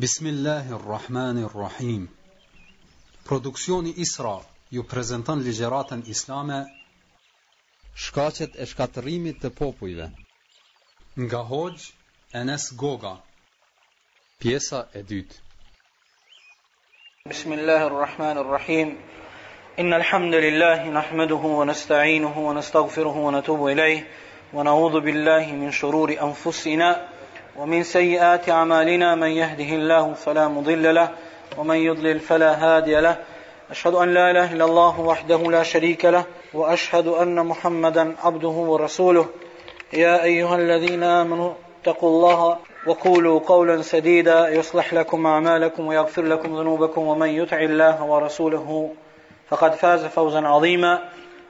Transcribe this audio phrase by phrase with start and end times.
[0.00, 2.08] Bismillahirrahmanirrahim
[3.28, 4.38] Produksioni Isra
[4.70, 6.58] ju prezenton ligjeratën islame
[8.04, 10.06] Shkacet e shkatërimit të popujve
[11.24, 11.90] Nga Hoxh
[12.42, 13.12] Enes Goga
[14.38, 15.34] Pjesa e dytë
[17.34, 18.96] Bismillahirrahmanirrahim
[19.84, 24.00] Inna alhamdulillahi nahmaduhu wa nasta'inuhu wa nastaghfiruhu wa natubu ilayh
[24.70, 26.94] na'udhu billahi min shururi anfusina
[27.56, 31.08] ومن سيئات أعمالنا من يهده الله فلا مضل له
[31.58, 33.16] ومن يضلل فلا هادي له
[33.70, 39.26] أشهد أن لا إله إلا الله وحده لا شريك له وأشهد أن محمدا عبده ورسوله
[39.92, 47.02] يا أيها الذين آمنوا اتقوا الله وقولوا قولا سديدا يصلح لكم أعمالكم ويغفر لكم ذنوبكم
[47.02, 48.90] ومن يطع الله ورسوله
[49.48, 51.02] فقد فاز فوزا عظيما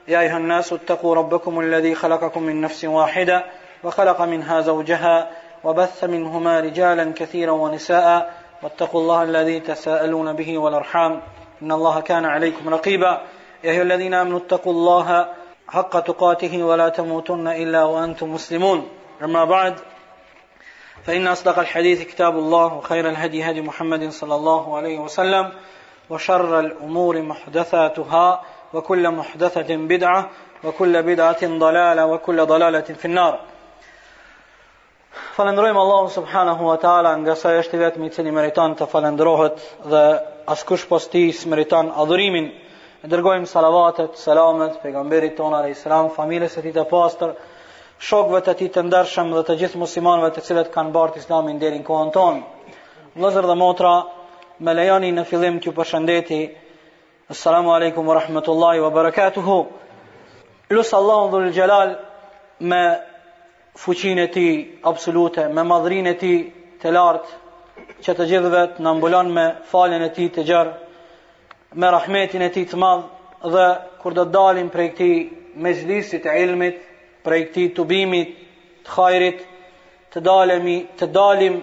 [0.07, 3.45] يا أيها الناس اتقوا ربكم الذي خلقكم من نفس واحدة
[3.83, 5.31] وخلق منها زوجها
[5.63, 11.21] وبث منهما رجالا كثيرا ونساء واتقوا الله الذي تساءلون به والارحام
[11.61, 13.21] ان الله كان عليكم رقيبا
[13.63, 15.27] يا ايها الذين امنوا اتقوا الله
[15.67, 18.87] حق تقاته ولا تموتن الا وانتم مسلمون
[19.23, 19.75] اما بعد
[21.05, 25.51] فان اصدق الحديث كتاب الله وخير الهدي هدي محمد صلى الله عليه وسلم
[26.09, 28.41] وشر الامور محدثاتها
[28.73, 30.29] وكل محدثه بدعه
[30.63, 33.39] وكل بدعه ضلاله وكل ضلاله في النار
[35.31, 39.61] falendrojmë Allahun subhanahu wa taala nga sa është vetëm i cili meriton të falendrohet
[39.93, 40.01] dhe
[40.55, 42.49] askush pas tij s'meriton adhurimin.
[43.03, 47.31] E dërgojmë salavatet, selamet pejgamberit tonë alayhis salam, familjes së tij të pastër,
[48.07, 51.79] shokëve të tij të ndershëm dhe të gjithë muslimanëve të cilët kanë bartë Islamin deri
[51.81, 52.41] në kohën tonë.
[53.15, 53.93] Vëllezër dhe motra,
[54.61, 56.41] me lejoni në fillim t'ju përshëndeti.
[57.33, 59.57] Assalamu alaikum wa rahmatullahi wa barakatuhu.
[60.75, 61.95] Lus Allahu dhul jalal
[62.59, 62.83] me
[63.77, 66.31] fuqin e ti absolute, me madhrin e ti
[66.81, 67.37] të lartë,
[68.03, 70.73] që të gjithë të në me falen e ti të gjërë,
[71.79, 73.03] me rahmetin e ti të madhë,
[73.53, 73.67] dhe
[74.01, 75.11] kur do të dalim prej këti
[75.63, 76.77] me zlisit e ilmit,
[77.25, 78.35] prej këti të bimit
[78.85, 79.39] të khajrit,
[80.13, 81.61] të dalim, të dalim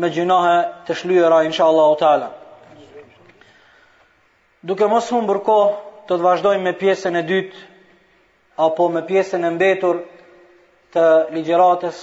[0.00, 2.30] me gjinahe të shlujera, insha Allah o tala.
[4.64, 5.58] Duke mos më bërko,
[6.06, 7.56] të të vazhdojmë me pjesën e dytë,
[8.66, 9.98] apo me pjesën e mbetur,
[10.94, 11.02] të
[11.34, 12.00] ligjëratës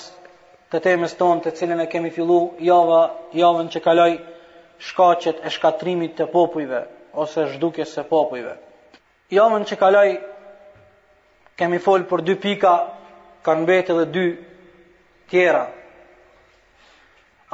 [0.72, 3.00] të temës tonë të cilën e kemi fillu java,
[3.40, 4.10] javën që kaloj
[4.88, 6.82] shkacet e shkatrimit të popujve
[7.24, 8.56] ose zhdukjes së popujve.
[9.32, 10.08] Javën që kaloj
[11.60, 12.72] kemi folë për dy pika,
[13.46, 14.26] kanë betë edhe dy
[15.32, 15.64] tjera.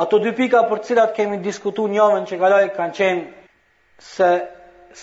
[0.02, 3.26] Ato dy pika për cilat kemi diskutu një javën që kaloj kanë qenë
[4.12, 4.30] se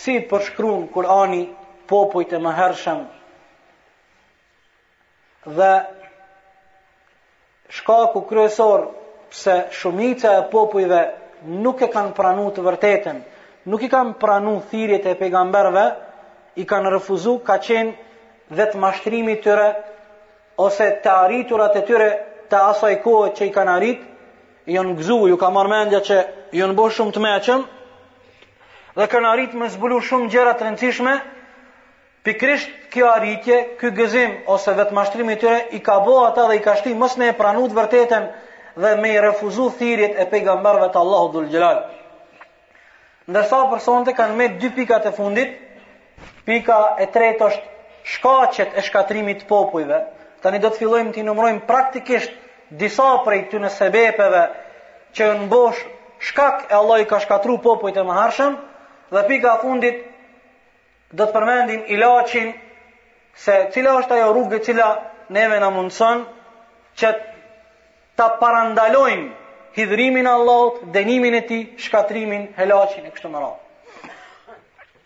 [0.02, 1.44] si përshkruun Kurani
[1.90, 3.00] popujt e më hershëm
[5.58, 5.72] dhe
[7.74, 8.88] shkaku kryesor
[9.30, 11.00] pse shumica e popujve
[11.64, 13.18] nuk e kanë pranu të vërtetën,
[13.72, 15.84] nuk i kanë pranu thirjet e pejgamberve,
[16.56, 19.66] i kanë refuzuar ka qenë dhe të mashtrimi tyre,
[20.66, 22.08] ose të arriturat e tyre
[22.52, 24.00] të asaj kohë që i kanë arrit,
[24.76, 26.20] janë gëzuar, ju ka marrë mendja që
[26.60, 27.64] janë bo shumë të mëshëm
[29.00, 31.16] dhe kanë arrit me zbulu shumë gjera të rëndësishme,
[32.24, 36.62] Pikrisht kjo arritje, ky gëzim ose vetmashtrimi i tyre i ka bëu ata dhe i
[36.66, 38.28] ka shti mësën e pranuat vërtetën
[38.84, 41.82] dhe me i refuzu thirit e pejgamberëve të Allahut dhul xhelal.
[43.28, 43.60] Ndërsa
[44.08, 45.52] e kanë me dy pikat e fundit,
[46.48, 50.00] pika e tretë është shkaqet e shkatrimit të popujve.
[50.40, 52.32] Tani do të fillojmë të numërojmë praktikisht
[52.84, 54.46] disa prej në sebepeve
[55.16, 55.84] që në bosh
[56.30, 58.58] shkak e Allah i ka shkatru popujt e më harshëm
[59.12, 60.13] dhe pika fundit
[61.14, 62.50] do të përmendim ilaçin
[63.38, 64.88] se cila është ajo rrugë cila
[65.36, 66.24] neve na mundson
[66.98, 67.10] që
[68.18, 69.32] ta parandalojmë
[69.74, 74.52] hidhrimin Allahut, dënimin e tij, shkatrimin, helaçin e kështu me radhë.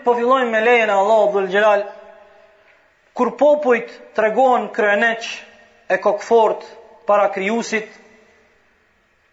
[0.04, 1.86] Po fillojmë me lejen e Allahut dhul xhelal
[3.16, 5.28] kur popujt tregohen kryeneç
[5.88, 6.66] e kokfort
[7.08, 7.88] para krijusit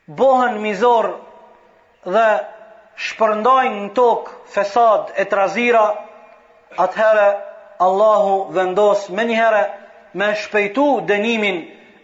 [0.08, 1.12] bohen mizor
[2.08, 2.26] dhe
[3.10, 5.84] shpërndajnë në tokë fesad e trazira,
[6.74, 7.28] atëherë
[7.86, 9.64] Allahu vendos me njëherë
[10.20, 11.58] me shpejtu denimin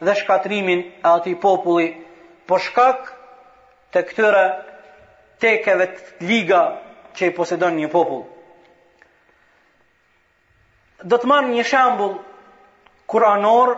[0.05, 3.07] dhe shkatrimin e ati populli për po shkak
[3.93, 4.43] të këtëre
[5.43, 6.61] tekeve të liga
[7.15, 8.23] që i posedon një popull.
[11.11, 12.13] Do të marë një shambull
[13.11, 13.75] kuranor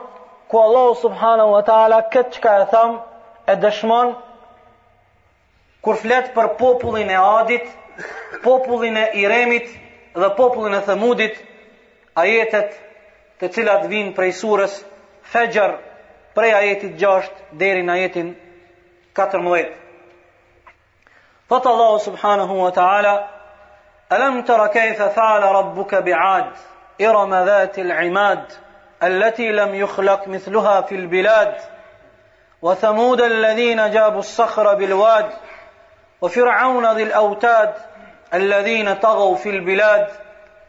[0.51, 3.00] ku Allah subhanahu wa ta'ala këtë që ka e thamë
[3.53, 4.12] e dëshmon
[5.85, 7.65] kur fletë për popullin e adit,
[8.44, 9.71] popullin e iremit,
[10.15, 11.38] dhe popullin e Themudit
[12.15, 12.75] ajetet
[13.42, 14.75] të cilat vijnë prej surës
[15.33, 15.74] Fejr
[16.38, 18.30] prej ajetit 6 deri në ajetin
[19.18, 19.71] 14.
[21.50, 23.15] Thot Allahu subhanahu wa ta'ala
[24.12, 28.45] ألم تر كيف فعل ربك allati lam ذات العماد
[30.89, 31.56] fil bilad,
[32.62, 37.74] wa مثلها alladhina jabu وثمود sakhra bil wad, wa وفرعون dhil الأوتاد
[38.33, 40.07] الذين طغوا في البلاد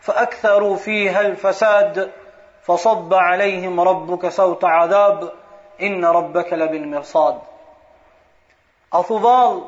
[0.00, 2.10] فأكثروا فيها الفساد
[2.62, 5.32] فصب عليهم ربك سوط عذاب
[5.82, 7.38] إن ربك لبالمرصاد
[8.92, 9.62] أثوال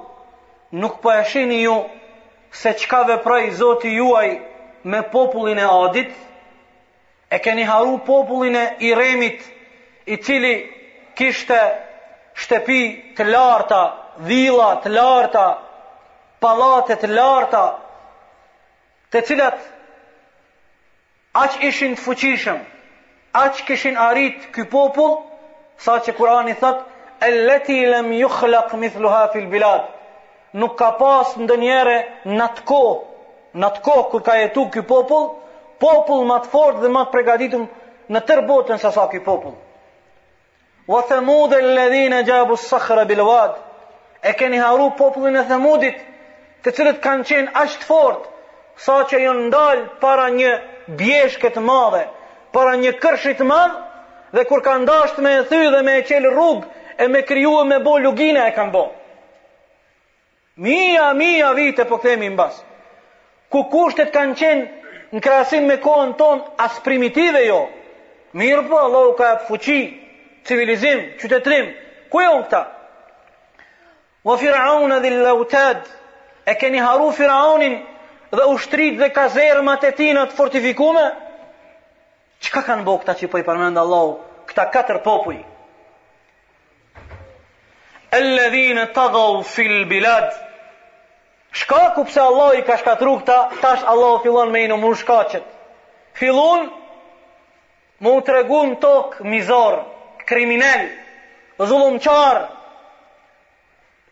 [0.73, 1.85] نك بيشينيو
[2.63, 4.41] سچكاوه پراي زوتي يواي
[4.85, 6.13] me popullin e Adit,
[7.29, 9.41] e keni haru popullin e Iremit,
[10.07, 10.53] i cili
[11.19, 11.59] kishte
[12.41, 12.81] shtëpi
[13.19, 13.81] të larta,
[14.29, 15.47] dhila të larta,
[16.41, 17.65] palate të larta,
[19.17, 19.61] të cilat
[21.43, 22.59] aq ishin të fuqishëm,
[23.41, 25.17] aq kishin arrit ky popull
[25.87, 26.83] sa që Kurani thot
[27.29, 29.93] elleti lam yukhlaq mithluha fil bilad
[30.61, 31.97] Nuk ka pas ndonjëre
[32.39, 32.83] natko,
[33.65, 35.27] natko kur ka jetu ky popull,
[35.83, 37.67] popull më të fortë dhe më të përgatitur
[38.15, 39.53] në tërë botën sa sa ky popull.
[40.89, 43.59] Wa thamud alladhina jabu as-sakhra bil wad.
[44.25, 45.99] E keni haru popullin e Thamudit,
[46.65, 48.36] të cilët kanë qenë aq të fortë
[48.77, 50.53] sa që ju ndalë para një
[51.01, 52.05] bjeshke të madhe,
[52.53, 53.79] para një kërshit të madhe,
[54.37, 56.65] dhe kur ka ndasht me e thy dhe me e qelë rrugë,
[57.03, 58.85] e me kryu e me bo lugina e kanë bo.
[60.57, 62.65] Mija, mija vite po këthemi në basë.
[63.53, 67.59] Ku kushtet kanë qenë në krasim me kohën tonë as primitive jo,
[68.37, 69.81] mirë po allohu ka fuqi,
[70.47, 71.73] civilizim, qytetrim,
[72.11, 72.63] ku jo këta?
[74.27, 75.85] O Firaun edhe lautad,
[76.47, 77.77] e keni haru Firaunin
[78.37, 81.05] dhe ushtrit dhe kazermat e tina të fortifikume,
[82.55, 84.13] ka kanë bo këta që po i përmenda Allahu,
[84.49, 85.39] këta katër popuj?
[88.17, 90.29] Elledhine të dhau fil bilad,
[91.53, 95.45] shka ku pse Allah i ka shkatru këta, tash Allah fillon me inu mu shkacet.
[96.17, 96.69] Fillon,
[98.05, 99.81] mu të regun në tokë mizor,
[100.29, 100.87] kriminel,
[101.61, 102.47] zullum qarë,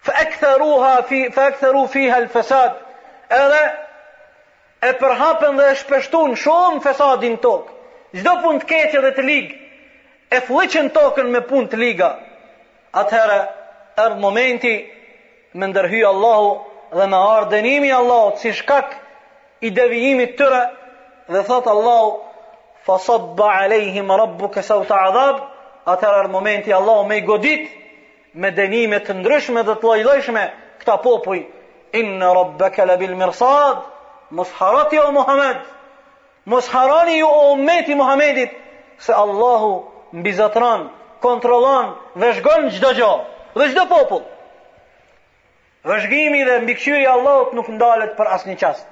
[0.04, 0.72] fë ektheru
[1.08, 1.22] fi,
[1.94, 2.76] fi hal fesad,
[3.40, 3.62] edhe
[4.88, 7.70] e përhapën dhe e shpeshtun shumë fesadin tokë.
[8.20, 9.54] Gjdo pun të keqë dhe të ligë,
[10.36, 12.10] e fleqen tokën me pun të liga.
[13.00, 13.38] Atëherë,
[14.02, 14.74] ardhë momenti
[15.58, 16.50] me ndërhy Allahu
[16.98, 18.92] dhe me ardenimi Allahu, si shkak
[19.62, 20.60] i devijimit tëre,
[21.32, 22.12] dhe thotë Allahu,
[22.84, 25.40] fasab ba alejhi rabbu kësau të adhab,
[25.94, 27.64] atëherë ardhë momenti Allahu me i godit,
[28.34, 30.44] me denimet të ndryshme dhe të lojdojshme,
[30.82, 31.40] këta popuj,
[32.02, 33.93] inë rabbe kele bil mirësadë,
[34.34, 35.58] mos harati o Muhammed,
[36.44, 38.50] mos harani ju o umeti Muhammedit,
[38.98, 39.70] se Allahu
[40.18, 40.82] mbizatran,
[41.24, 43.10] kontrolan, vëzhgon gjdo gjo,
[43.58, 44.24] dhe gjdo popull.
[45.84, 46.54] Vëzhgimi dhe
[47.00, 48.86] e Allahut nuk ndalet për asnjë çast.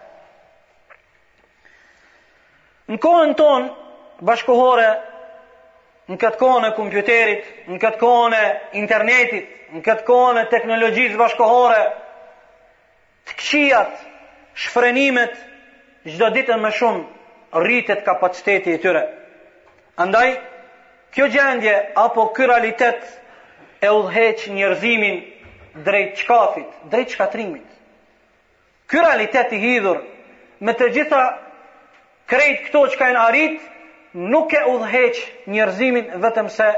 [2.89, 3.71] Në kohën ton,
[4.21, 4.91] bashkohore,
[6.11, 8.45] në këtë kohën e kompjuterit, në këtë kohën e
[8.85, 11.81] internetit, në këtë kohën e teknologjisë bashkohore,
[13.27, 13.91] të këshijat,
[14.55, 15.37] shfrenimet
[16.05, 19.03] gjdo ditën më shumë rritet kapaciteti i tyre.
[20.03, 20.33] Andaj,
[21.15, 23.03] kjo gjendje apo kjo realitet
[23.85, 25.21] e udheq njërzimin
[25.85, 27.67] drejt qkafit, drejt qkatrimit.
[28.91, 30.03] Kjo realitet i hidhur
[30.61, 31.23] me të gjitha
[32.31, 33.61] krejt këto që ka në arrit,
[34.33, 36.69] nuk e udheq njërzimin vetëm se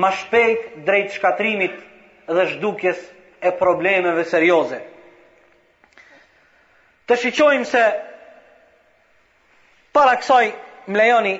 [0.00, 1.76] ma shpejt drejt qkatrimit
[2.26, 3.00] dhe zhdukjes
[3.46, 4.80] e problemeve serioze
[7.10, 7.82] të shiqojmë se
[9.96, 10.46] para kësaj
[10.94, 11.36] mlejoni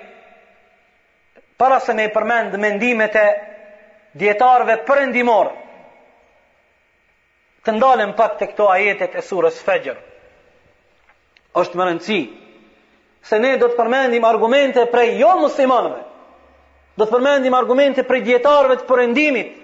[1.62, 3.26] para se me i përmend mendimet e
[4.20, 5.50] djetarve përëndimor
[7.66, 9.98] të ndalën pak të këto ajetet e surës fegjër
[11.62, 12.20] është më rëndësi
[13.30, 16.02] se ne do të përmendim argumente prej jo muslimanëve
[17.00, 19.54] do të përmendim argumente prej djetarve të përëndimit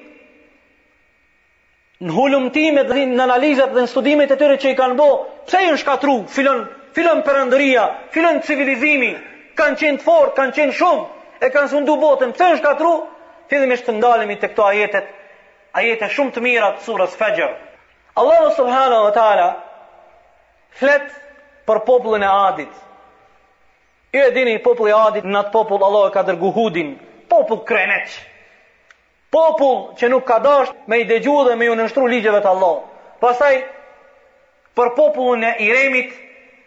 [2.02, 5.08] në hulumtimet dhe në analizat dhe në studimet e tyre që i kanë bo,
[5.46, 6.64] pse i në shkatru, filon,
[6.96, 9.10] filon përëndëria, filon civilizimi,
[9.60, 11.04] kanë qenë të fort, kanë qenë shumë,
[11.46, 12.92] e kanë ndu botën, pse i në shkatru,
[13.52, 15.12] fillim ishtë të ndalemi të këto ajetet,
[15.82, 17.54] ajetet shumë të mira të surës fegjër.
[18.22, 19.46] Allahu subhana wa ta'ala,
[20.82, 21.06] flet
[21.70, 22.74] për popullin e adit.
[24.12, 26.96] I e dini popullin e adit, në atë popull Allah e ka dërgu hudin,
[27.30, 28.20] popull kreneqë
[29.32, 32.74] popull që nuk ka dasht me i dëgju dhe me ju nështru ligjeve të Allah.
[33.22, 33.62] Pasaj,
[34.76, 36.12] për popullën e Iremit,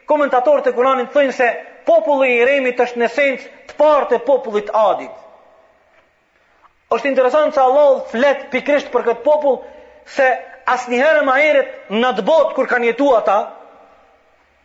[0.09, 1.49] komentatorë të Kuranit thënë se
[1.85, 5.13] popullë i Iremit është në sens të partë e popullit Adit.
[6.95, 9.55] është interesant që Allah flet pikrisht për këtë popull
[10.17, 10.25] se
[10.69, 13.35] asnihere ma eret në të botë kur kanë jetu ata,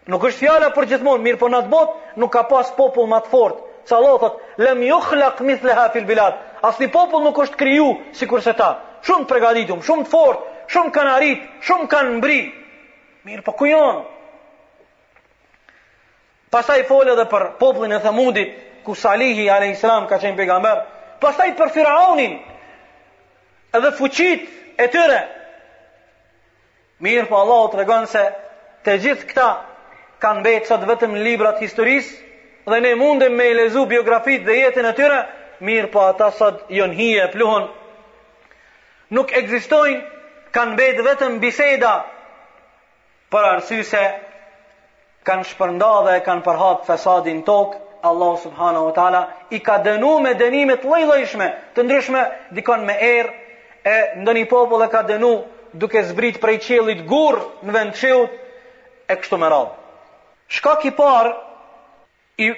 [0.07, 3.21] nuk është fjala për gjithmonë, mirë po në të botë nuk ka pas popull më
[3.25, 3.65] të fortë.
[3.89, 7.87] Sa Allah thot, lem ju khlak mithleha fil bilatë, Asni popull nuk është kriju
[8.19, 8.67] si kurse ta.
[9.07, 10.43] Shumë të pregaditum, shumë të fort,
[10.75, 12.39] shumë kanë arrit, shumë kanë mbri.
[13.29, 14.03] Mirë, po ku janë?
[16.53, 18.53] Pastaj folë edhe për popullin e Thamudit,
[18.85, 19.81] ku Salihi a.s.
[20.11, 20.83] ka qenë pegamber.
[21.23, 22.37] Pastaj për Firaunin,
[23.77, 24.45] edhe fuqit
[24.85, 25.21] e tyre.
[27.05, 28.27] Mirë, po Allah të regonë se
[28.85, 29.49] të gjithë këta
[30.21, 32.21] kanë bejtë sot vetëm librat historisë,
[32.69, 35.21] dhe ne mundem me i lezu biografit dhe jetin e tyre,
[35.65, 37.69] mirë po ata sot jon e pluhun
[39.15, 40.01] nuk ekzistojn
[40.57, 41.93] kanë bëj vetëm biseda
[43.31, 44.03] për arsye se
[45.29, 47.77] kanë shpërndarë dhe kanë përhap fasadin tok
[48.09, 52.23] Allah subhanahu wa taala i ka dënuar me dënime të lloj-llojshme të ndryshme
[52.59, 53.35] dikon me errë
[53.95, 55.33] e ndonjë popull e ka dënu
[55.83, 58.41] duke zbrit prej qelit gur në vend qelit
[59.13, 59.77] e kështu më rad
[60.57, 61.29] shka ki par
[62.41, 62.49] i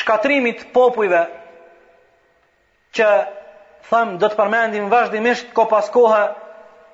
[0.00, 1.24] shkatrimit popujve
[2.96, 3.08] që
[3.90, 6.22] thëmë do të përmendim vazhdimisht ko pas kohë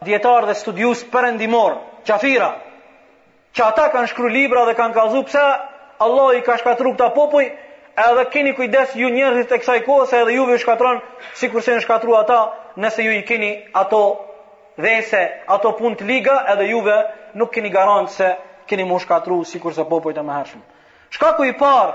[0.08, 1.76] djetarë dhe studius përëndimor,
[2.08, 2.50] qafira,
[3.54, 5.44] që ata kanë shkru libra dhe kanë kazu pse
[6.06, 7.44] Allah i ka shkatru këta popuj
[8.06, 11.00] edhe keni kujdes ju njerëzit e kësaj kohë se edhe juve i shkatron
[11.40, 12.38] si kurse në shkatru ata
[12.84, 13.50] nëse ju i keni
[13.82, 14.00] ato
[14.86, 15.20] vese
[15.56, 16.96] ato pun të liga edhe juve
[17.40, 18.30] nuk keni garantë se
[18.70, 20.42] keni mu shkatru si kurse popuj të më
[21.12, 21.92] Shkaku i parë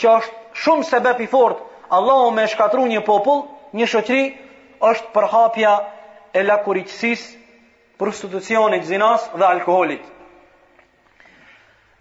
[0.00, 3.42] që është shumë sebep i fortë Allahu me shkatru një popull,
[3.76, 4.24] një shoqëri
[4.88, 5.72] është përhapja
[6.32, 7.34] e lakuriqësisë,
[8.00, 10.04] prostitucionit, zinas dhe alkoholit.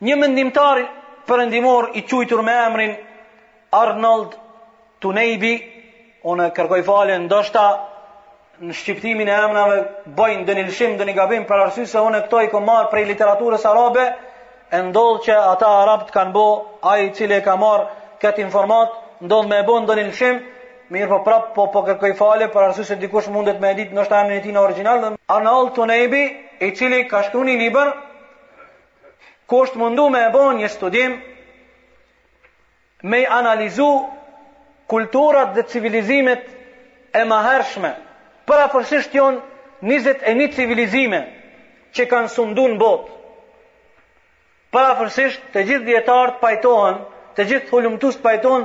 [0.04, 0.84] Një mendimtar
[1.28, 2.96] përëndimor i qujtur me emrin
[3.72, 4.34] Arnold
[5.02, 5.54] Tunejbi,
[6.24, 7.64] unë kërkoj falen ndoshta
[8.64, 9.78] në shqiptimin e emnave,
[10.18, 12.90] bojnë dë një lëshim dë një gabim për arsysë se unë këto i kom marë
[12.92, 14.06] prej literaturës arabe
[14.78, 16.46] e ndodhë që ata arabt kanë bo
[16.92, 17.88] a i cili e ka marë
[18.24, 20.40] këtë informatë ndonë me e bo ndonë i lëshim,
[20.94, 24.02] mirë po prapë po po kërkoj fale, për arsu se dikush mundet me edit në
[24.04, 26.30] është e ti në original, në në alë
[26.68, 27.94] i cili ka shkru një një bërë,
[29.50, 31.16] ku është mundu me e bo një studim,
[33.12, 33.88] me analizu
[34.92, 36.44] kulturat dhe civilizimet
[37.20, 37.92] e mahershme,
[38.48, 39.42] për a fërsisht jonë
[39.90, 41.20] njëzet e një civilizime
[41.96, 43.10] që kanë sundu në botë,
[44.74, 47.04] fërsisht të gjithë djetarët pajtohen,
[47.36, 48.64] të gjithë hullumtus pajtohen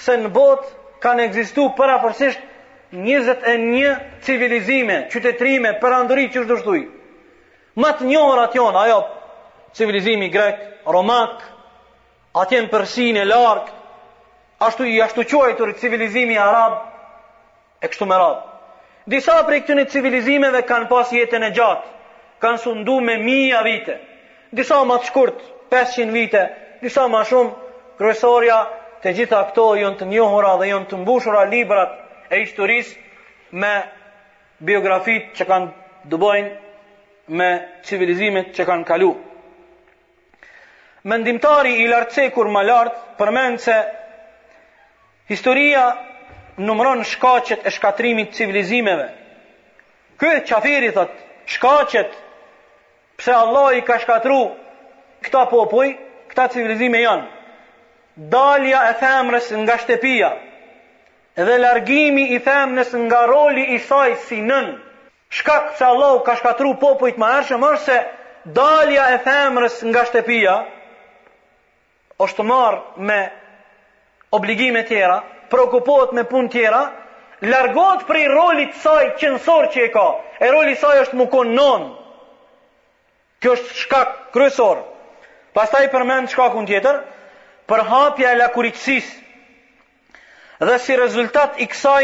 [0.00, 0.70] se në botë
[1.02, 2.40] kanë egzistu para përsisht
[2.92, 3.92] 21
[4.26, 6.84] civilizime, qytetrime, përandëri që shdo Më
[7.80, 8.98] Matë njohër atë jonë, ajo,
[9.74, 11.40] civilizimi grek, romak,
[12.36, 13.70] atë jenë përsin e lark,
[14.60, 16.74] ashtu i ashtu quajtur civilizimi arab,
[17.80, 18.42] e kështu me radhë.
[19.06, 21.88] Disa prej këtyre civilizimeve kanë pas jetën e gjatë,
[22.44, 23.96] kanë sundu me mija vite.
[24.52, 25.40] Disa më të shkurt,
[25.72, 26.44] 500 vite,
[26.84, 27.50] disa më shumë,
[27.98, 28.58] kryesorja
[29.02, 31.94] të gjitha këto janë të njohura dhe janë të mbushura librat
[32.30, 33.72] e historisë me
[34.68, 37.48] biografitë që kanë dëbojnë me
[37.88, 39.10] civilizimet që kanë kalu.
[41.10, 43.76] Mendimtari i lartë kur më lartë përmend se
[45.32, 45.82] historia
[46.62, 49.08] numëron shkaqet e shkatrimit të civilizimeve.
[50.22, 51.14] Këtë Qafiri thot
[51.56, 52.12] shkaqet
[53.18, 54.38] pse Allah i ka shkatru
[55.26, 55.96] këta popull,
[56.30, 57.26] këta civilizime janë
[58.16, 60.28] dalja e themrës nga shtepia,
[61.40, 64.72] edhe largimi i themrës nga roli i saj si nën,
[65.32, 68.00] shkak që Allah ka shkatru popujt më ershëm, është se
[68.58, 70.56] dalja e themrës nga shtepia,
[72.24, 73.20] është të marë me
[74.36, 75.16] obligime tjera,
[75.50, 76.82] prokopot me pun tjera,
[77.42, 80.06] largot prej roli të saj qënësor që e ka,
[80.44, 81.26] e roli saj është më
[81.56, 81.88] nën,
[83.42, 84.78] kjo është shkak kryesor.
[85.52, 87.00] pas ta i përmend shkakun tjetër,
[87.72, 89.06] për hapja e lakuritsis
[90.62, 92.02] dhe si rezultat i kësaj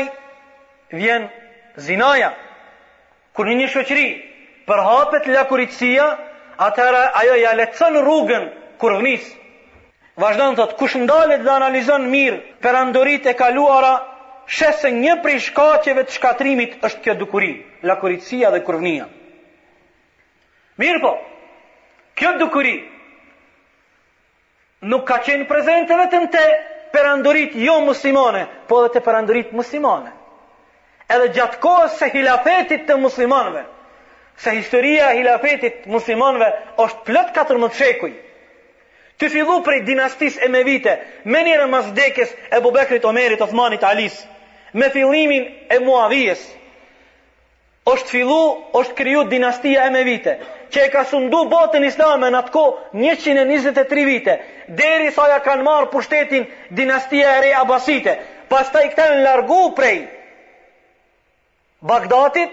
[0.97, 1.27] vjen
[1.85, 2.31] zinaja
[3.37, 4.07] kur një një shëqëri
[4.71, 6.07] për hapet lakuritsia
[6.71, 8.49] atëra ajo ja lecën rrugën
[8.81, 9.29] kur vnis
[10.25, 13.93] vazhdanë thot kush ndalet dhe analizon mirë për andorit e kaluara
[14.59, 17.53] shesë një prej shkaqeve të shkatrimit është kjo dukuri
[17.91, 19.11] lakuritsia dhe kurvnia
[20.83, 21.13] mirë po
[22.23, 22.79] kjo dukuri
[24.81, 26.45] nuk ka qenë prezente vetëm te
[26.93, 30.13] perandorit jo muslimane, po edhe te perandorit muslimane.
[31.11, 33.63] Edhe gjatë kohës së hilafetit të muslimanëve,
[34.39, 36.51] se historia e hilafetit të muslimanëve
[36.85, 38.13] është plot 14 shekuj.
[39.19, 40.93] Të fillu prej dinastisë Emevite,
[41.25, 44.21] me njëra mas dekës e Bubekrit, Omerit, Osmanit, Alis,
[44.75, 46.45] me fillimin e Muavijes.
[47.89, 48.41] Është fillu,
[48.79, 50.37] është kriju dinastia Emevite,
[50.73, 52.63] që e ka sundu botën islame në atëko
[53.01, 54.35] 123 vite,
[54.77, 56.47] deri sa ja kanë marë për shtetin
[56.81, 58.15] dinastia e rej Abasite,
[58.51, 59.99] pas ta i këta në largu prej
[61.89, 62.51] Bagdatit,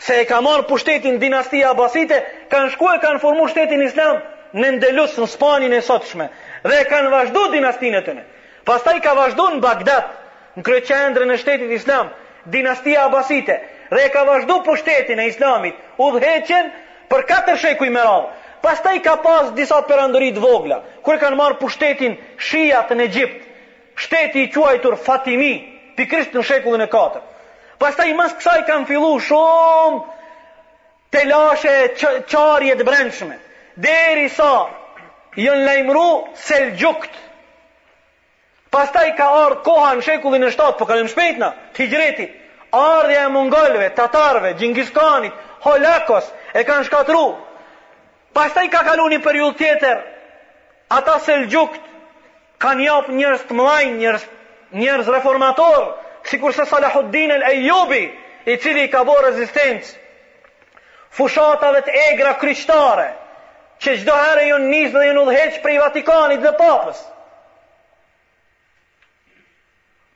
[0.00, 4.20] se e ka marë për shtetin dinastia Abasite, kanë shku e kanë formu shtetin islam
[4.56, 6.28] në ndelus në Spanin e sotëshme,
[6.64, 8.22] dhe kanë vazhdu dinastinët të në.
[8.64, 10.08] Pas ta i ka vazhdu në Bagdat,
[10.56, 12.08] në kreqendrë në shtetit islam,
[12.54, 13.58] dinastia Abasite,
[13.92, 16.72] dhe e ka vazhdu për shtetin e islamit, u dheqen,
[17.12, 18.28] për katër sheku i merad.
[18.62, 23.44] Pastaj ka pas disa perandori të vogla, kur kanë marrë pushtetin Shia në Egjipt.
[23.98, 25.52] Shteti i quajtur Fatimi,
[25.98, 27.20] pikërisht në shekullin e 4.
[27.82, 30.02] Pastaj mës kësaj kanë filluar shumë
[31.14, 33.38] të lashe të brendshme.
[33.76, 34.50] Deri sa
[35.38, 37.10] janë lajmëru Seljukut.
[38.70, 42.34] Pastaj ka ardhë koha në shekullin e 7, po kalojmë shpejt të Tigretit.
[42.70, 44.90] Ardhja e mongolëve, tatarëve, Gjingis
[45.62, 46.24] holakos,
[46.54, 47.24] e kanë shkatru.
[48.34, 50.02] Pastaj ka kalu një periull tjetër,
[50.92, 51.80] ata se lëgjukt,
[52.62, 54.26] kanë japë njërës të mlajnë, njërës,
[54.80, 55.86] njërës reformatorë,
[56.28, 58.04] si kurse Salahuddin el Ejubi,
[58.48, 59.96] i cili ka bo rezistencë,
[61.18, 63.08] fushatave të egra kryqtare,
[63.78, 67.00] që gjdo herë ju njës dhe ju udheqë prej Vatikanit dhe papës.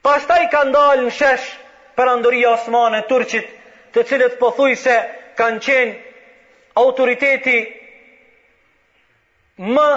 [0.03, 1.45] Pastaj ka ndalë në shesh
[1.95, 3.47] për andurija Osmane, Turqit,
[3.95, 4.95] të cilët pëthuj se
[5.39, 5.93] kanë qenë
[6.81, 7.57] autoriteti
[9.75, 9.87] më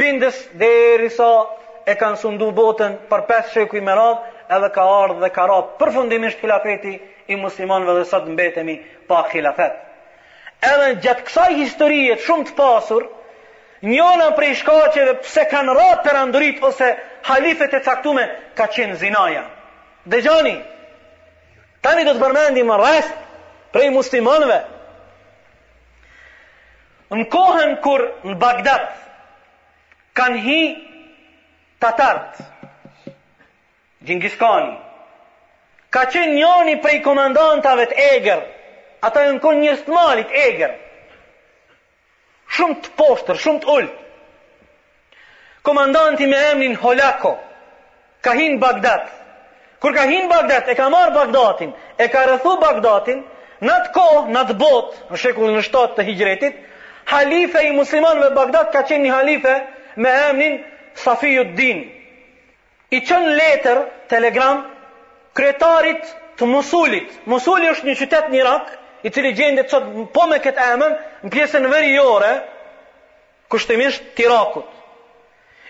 [0.00, 1.30] bindës dhe e risa
[1.92, 5.46] e kanë sundu botën për pesë sheku i më radhë edhe ka ardhë dhe ka
[5.50, 6.94] radhë përfundimisht khilafeti
[7.32, 8.76] i muslimanve dhe sëtë mbetemi
[9.08, 9.74] pa khilafet.
[10.62, 13.06] Edhe në gjatë kësaj shumë të pasur,
[13.82, 16.92] njona për i dhe pse kanë radhë për andurit ose
[17.26, 19.44] halifet e caktume ka qenë zinaja.
[20.06, 20.56] Dhe gjani,
[21.80, 23.12] tani do të bërmendim rrest
[23.72, 24.58] prej muslimanve,
[27.18, 28.84] në kohën kur në Bagdad
[30.20, 30.60] kanë hi
[31.84, 32.40] tatart
[34.08, 34.72] Gjengis Khani
[35.94, 38.44] ka qenë njëni prej komandantave të eger
[39.08, 40.76] ata në kohën njërës të malit eger
[42.56, 43.98] shumë të poshtër, shumë të ullë
[45.68, 47.34] komandanti me emnin Holako
[48.24, 49.06] ka hinë në Bagdad
[49.84, 53.22] kur ka hinë në Bagdad e ka marë Bagdatin e ka rëthu Bagdatin
[53.62, 56.56] Në të kohë, në të botë, në shekullin në shtatë të hijretit,
[57.06, 59.54] Halife i musliman me Bagdad ka qenë një halife
[59.96, 60.58] me emnin
[61.04, 61.80] Safiuddin.
[62.92, 63.80] I qënë letër,
[64.12, 64.60] telegram,
[65.38, 66.04] kretarit
[66.40, 67.10] të Musulit.
[67.32, 68.68] Musulit është një qytet një rak,
[69.02, 69.86] i cili gjendet sot
[70.16, 72.30] po me këtë emën, në pjesën vëri jore,
[73.50, 74.68] kushtemisht të Irakut.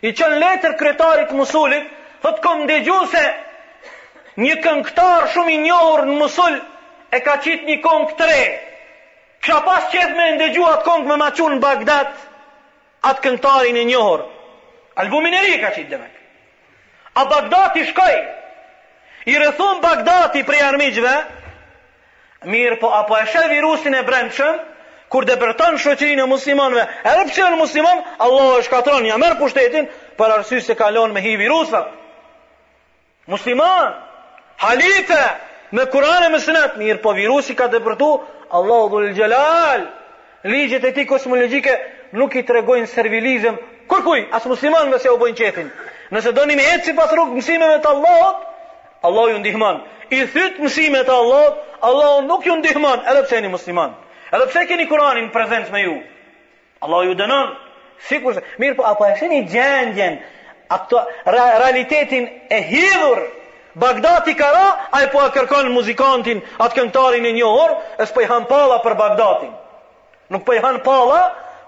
[0.02, 1.86] I qënë letër kretarit të Musulit,
[2.26, 3.24] thëtë kom dhe gjusë
[4.46, 6.58] një këngëtar shumë i njohur në Musul,
[7.12, 8.52] e ka qitë një këngë të rejë.
[9.42, 12.10] Kësha pas qëtë me ndëgju atë kongë me maqunë në Bagdad,
[13.10, 14.20] atë këngtarin e njohër.
[15.02, 16.18] Albumin e ri ka qitë dëmek.
[17.18, 18.12] A Bagdad i shkoj,
[19.32, 21.14] i rëthunë Bagdad i prej armijgjve,
[22.54, 23.24] mirë po apo e
[23.54, 24.60] virusin e brendëshëm,
[25.12, 29.90] kur dhe bërtan shëqirin e muslimonve, edhe pëshë muslimon, Allah e shkatron, ja merë pushtetin,
[30.18, 31.90] për arsy se kalon me hi virusat.
[33.28, 33.90] Muslimon,
[34.62, 35.20] halife,
[35.76, 37.80] me kurane, me sënet, mirë po virusi ka dhe
[38.52, 39.88] Allahu dhul gjelal,
[40.44, 41.72] ligjet e ti kosmologike
[42.20, 43.56] nuk i të regojnë servilizem,
[43.88, 45.70] kur kuj, asë musliman nëse u bojnë qefin,
[46.12, 48.42] nëse do një me etë si pas mësime mësimeve të Allahot,
[49.08, 49.80] Allahu ju ndihman,
[50.16, 51.56] i thyt mësime të Allahot,
[51.90, 53.96] Allahu nuk ju ndihman, edhe pse një musliman,
[54.36, 55.96] edhe pse keni kini kuranin prezencë me ju,
[56.84, 57.56] Allahu ju dënon,
[58.08, 60.20] si se, mirë po, apo e shë një gjendjen,
[60.72, 60.96] Ato,
[61.28, 63.18] realitetin e hidhur
[63.74, 68.04] Bagdad i kara, a i po a kërkon muzikantin, atë këngtarin e një orë, e
[68.24, 69.52] i han pala për Bagdadin.
[70.34, 71.20] Nuk po i han pala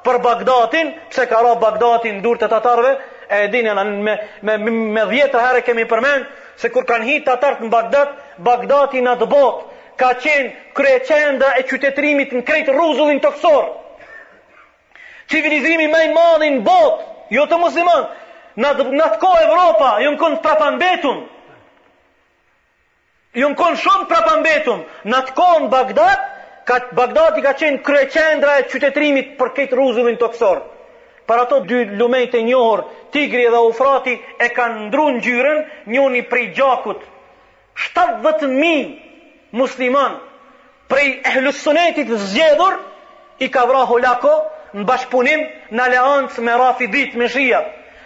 [0.08, 2.90] për Bagdadin, pse kara Bagdadin dur të tatarve,
[3.38, 6.26] e dinë janë me, me, me, me herë kemi përmend,
[6.60, 8.08] se kur kanë hitë tatarët në Bagdad,
[8.50, 9.64] Bagdadin në të botë,
[10.02, 13.72] ka qenë kreqenda e qytetrimit në krejtë ruzullin të kësorë.
[15.32, 18.06] Civilizimi me i madhin botë, jo të musliman,
[18.60, 21.24] në, të kohë Evropa, jo në kënë trapambetun,
[23.38, 26.22] ju në konë shumë pra pambetum, në të konë Bagdad,
[26.68, 30.62] ka, Bagdad i ka qenë kreqendra e qytetrimit për këtë ruzullin të kësorë.
[31.24, 32.82] Për ato dy lumejt e njohër,
[33.16, 35.60] tigri dhe ufrati e ka ndru në gjyren,
[35.96, 37.00] një prej gjakut,
[37.74, 40.18] 70.000 musliman
[40.92, 42.76] prej ehlusonetit zjedhur,
[43.42, 44.34] i ka vra holako
[44.76, 45.40] në bashkëpunim
[45.74, 47.64] në aleancë me rafi dit me shia.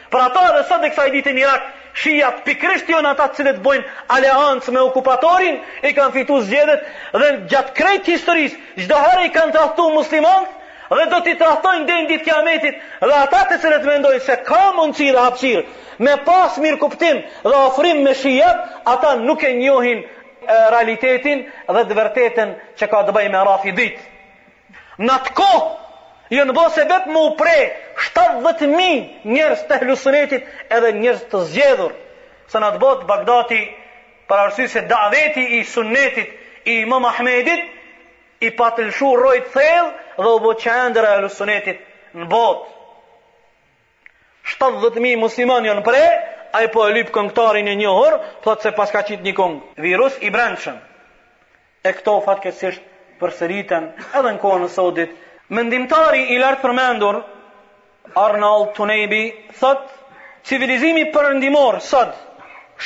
[0.09, 3.27] Për ato dhe sot e kësa i ditë një rakë, shijat pikrisht jo në ata
[3.37, 6.85] cilët bojnë aleancë me okupatorin, i kanë fitu zgjedet
[7.15, 10.53] dhe gjatë krejt historisë, gjdo herë i kanë trahtu muslimant,
[10.93, 15.11] dhe do t'i trahtojnë dhe ditë kiametit dhe ata të cilët mendojnë se ka mundësi
[15.17, 15.65] dhe hapsirë
[16.07, 20.07] me pas mirë kuptim dhe ofrim me shijat ata nuk e njohin e,
[20.75, 21.43] realitetin
[21.77, 25.77] dhe dëvërtetin që ka dëbëj me rafi ditë në të kohë
[26.35, 27.53] Jo në bosë vet më u pre
[28.11, 31.93] 70000 njerëz të hlusunetit edhe njerëz të zgjedhur.
[32.59, 33.61] në të botë Bagdati
[34.29, 36.29] para arsyes se daveti i sunetit
[36.64, 37.64] i Imam Ahmedit
[38.41, 39.91] i patën shu rroi thellë
[40.25, 41.79] dhe u bota qendra e hlusunetit
[42.14, 42.67] në bot.
[44.53, 46.03] 70000 muslimanë janë pre,
[46.59, 50.17] ai po e lyp këngtarin e një or, thotë se paska qit një kongë, Virus
[50.21, 50.77] i brancën.
[51.85, 52.81] E këto fatkesisht
[53.21, 55.11] përsëriten edhe në kohën e Saudit,
[55.57, 57.19] Mëndimtari i lartë përmendur,
[58.21, 59.21] Arnal Tunebi,
[59.61, 59.87] thot,
[60.49, 62.11] civilizimi përëndimor, sot,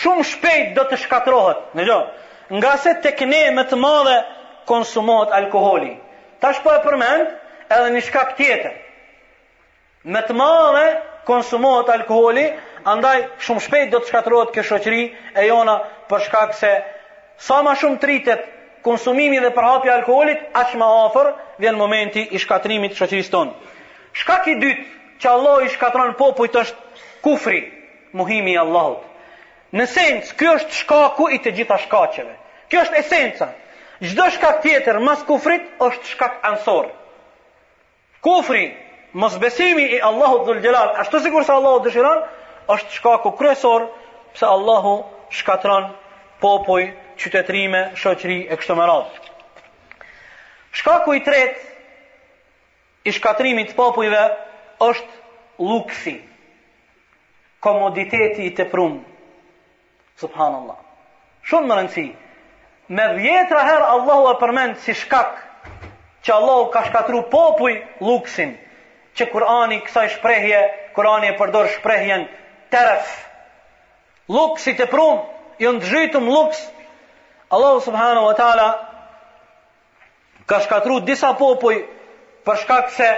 [0.03, 2.13] shumë shpejt do të shkatrohet, në gjohë,
[2.61, 4.15] nga se të këne më të madhe
[4.71, 5.91] konsumot alkoholi.
[6.43, 7.35] Ta shpo e përmend,
[7.79, 8.79] edhe një shkak tjetër.
[10.15, 10.87] Më të madhe
[11.29, 12.47] konsumot alkoholi,
[12.95, 15.03] andaj shumë shpejt do të shkatrohet kështë qëri
[15.43, 15.77] e jona
[16.13, 16.73] për shkak se
[17.49, 18.49] sa ma shumë tritet
[18.85, 21.29] konsumimi dhe përhapja alkoholit, alkoolit ma më afër
[21.63, 23.53] vjen momenti i shkatrimit të shoqërisë tonë.
[24.21, 24.87] Shkak i dytë
[25.23, 27.61] që Allah i shkatron popujt është kufri,
[28.13, 29.03] muhimi i Allahut.
[29.73, 32.35] Në sens, kjo është shkaku i të gjitha shkaqeve.
[32.71, 33.49] Kjo është esenca.
[34.03, 36.89] Çdo shkak tjetër mas kufrit është shkak ansor.
[38.21, 38.65] Kufri,
[39.13, 42.19] mosbesimi i Allahut Dhul Gjelal, ashtu sikur kurse Allahu dëshiron,
[42.75, 43.87] është shkaku kryesor
[44.35, 44.95] pse Allahu
[45.31, 45.89] shkatron
[46.43, 49.29] popujt qytetrime, shoqëri e kështu me radhë.
[50.75, 54.23] Shkaku i tretë i shkatrimit të popujve
[54.89, 56.15] është luksi,
[57.63, 59.03] komoditeti i të prumë,
[60.23, 60.79] subhanallah.
[61.47, 62.07] Shumë më rëndësi,
[62.97, 65.39] me dhjetra herë Allahu e përmend si shkak
[66.27, 67.73] që Allahu ka shkatru popuj
[68.07, 68.57] luksin,
[69.19, 70.63] që Kurani kësaj shprehje,
[70.97, 72.27] Kurani e përdor shprehjen
[72.73, 73.11] teref,
[74.33, 75.23] luksi të prumë,
[75.63, 76.63] jënë zhytëm luks,
[77.53, 78.81] Allahu subhanahu wa taala
[80.49, 81.77] ka shkatru disa popuj
[82.49, 83.09] për shkak se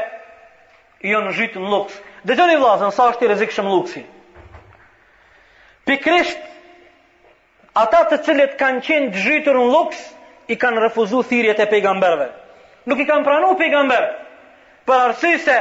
[1.07, 1.94] i janë zhytë në luks.
[2.29, 4.03] Dhe joni vlazën, sa është i rrezikshëm luksi.
[5.88, 6.42] Pikrisht
[7.85, 10.03] ata të cilët kanë qenë të zhytur në luks
[10.55, 12.29] i kanë refuzuar thirrjet e pejgamberëve.
[12.90, 14.11] Nuk i kanë pranuar pejgamber.
[14.88, 15.59] Për arsye se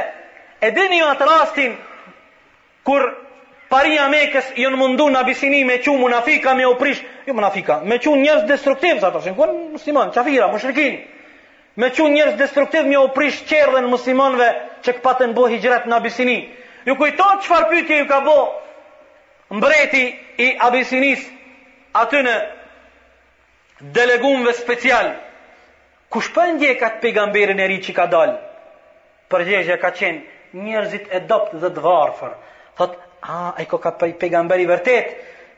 [0.68, 1.78] e dini atë rastin
[2.88, 3.06] kur
[3.68, 7.34] Paria me kës i në mundu në abisini me që munafika me oprish, ju jo
[7.38, 10.98] munafika, me që njërës destruktiv, sa të shënë, kënë musliman, qafira, më shërkin,
[11.80, 14.50] me që njërës destruktiv me oprish qerdhen muslimanve
[14.84, 16.36] që këpatën bo hijret në abisini.
[16.84, 18.36] Ju kujto që pytje ju ka bo
[19.58, 20.04] mbreti
[20.44, 21.24] i abisinis
[22.02, 22.34] aty në
[23.96, 25.08] delegumve special,
[26.12, 28.36] ku shpëndje ka të pegamberin e ri që ka dalë,
[29.32, 32.36] përgjegje ka qenë njërzit e dopt dhe dvarëfër,
[32.74, 35.12] Thot, A, e ko ka pe, pejgamberi vërtet,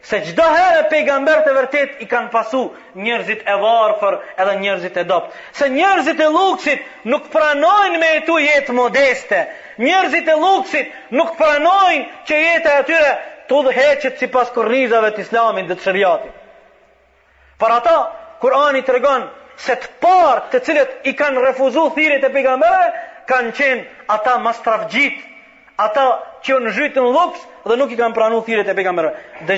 [0.06, 2.60] se gjdo herë pejgamber të vërtet i kanë pasu
[3.02, 5.32] njërzit e varëfër edhe njërzit e dopt.
[5.58, 9.40] Se njërzit e luksit nuk pranojnë me e tu jetë modeste.
[9.82, 13.16] Njërzit e luksit nuk pranojnë që jetë e atyre
[13.50, 16.38] të dheqet si pas kërnizave të islamin dhe të shëriatit.
[17.64, 17.96] Për ata,
[18.44, 19.26] Kurani të regonë,
[19.66, 22.90] se të partë të cilët i kanë refuzu thirit e pejgamberëve,
[23.34, 24.60] kanë qenë ata mas
[25.76, 26.04] ata
[26.44, 29.12] që në luks dhe nuk i kanë pranu thirrjet e pejgamberve.
[29.46, 29.56] Dhe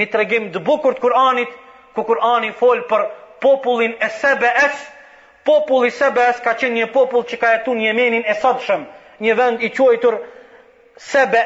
[0.00, 1.50] një tregim të bukur të Kur'anit,
[1.94, 3.04] ku Kur'ani fol për
[3.42, 4.74] popullin e Sebes,
[5.44, 8.84] populli Sebes ka qenë një popull që ka jetu një menin e sotshëm,
[9.24, 10.14] një vend i quajtur
[10.96, 11.42] Sebe,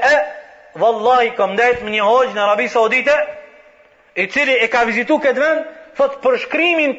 [0.77, 3.17] vallahi kom ndajt me një hoxh në Arabi Saudite,
[4.15, 5.65] i cili e ka vizitu këtë vend
[5.99, 6.35] thot për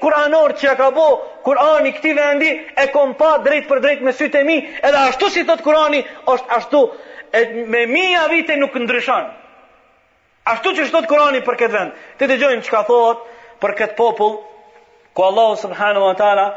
[0.02, 1.06] kuranor që ja ka bë
[1.44, 5.30] Kurani këtij vendi e kom pa drejt për drejt me sytë e mi, edhe ashtu
[5.30, 6.00] si thot Kurani,
[6.32, 6.82] është ashtu
[7.36, 7.42] e
[7.74, 9.26] me mia vite nuk ndryshon.
[10.48, 11.92] Ashtu që thot Kurani për këtë vend.
[12.18, 13.22] Ti dëgjojmë çka thot
[13.62, 14.40] për këtë popull
[15.16, 16.48] ku Allahu subhanahu wa taala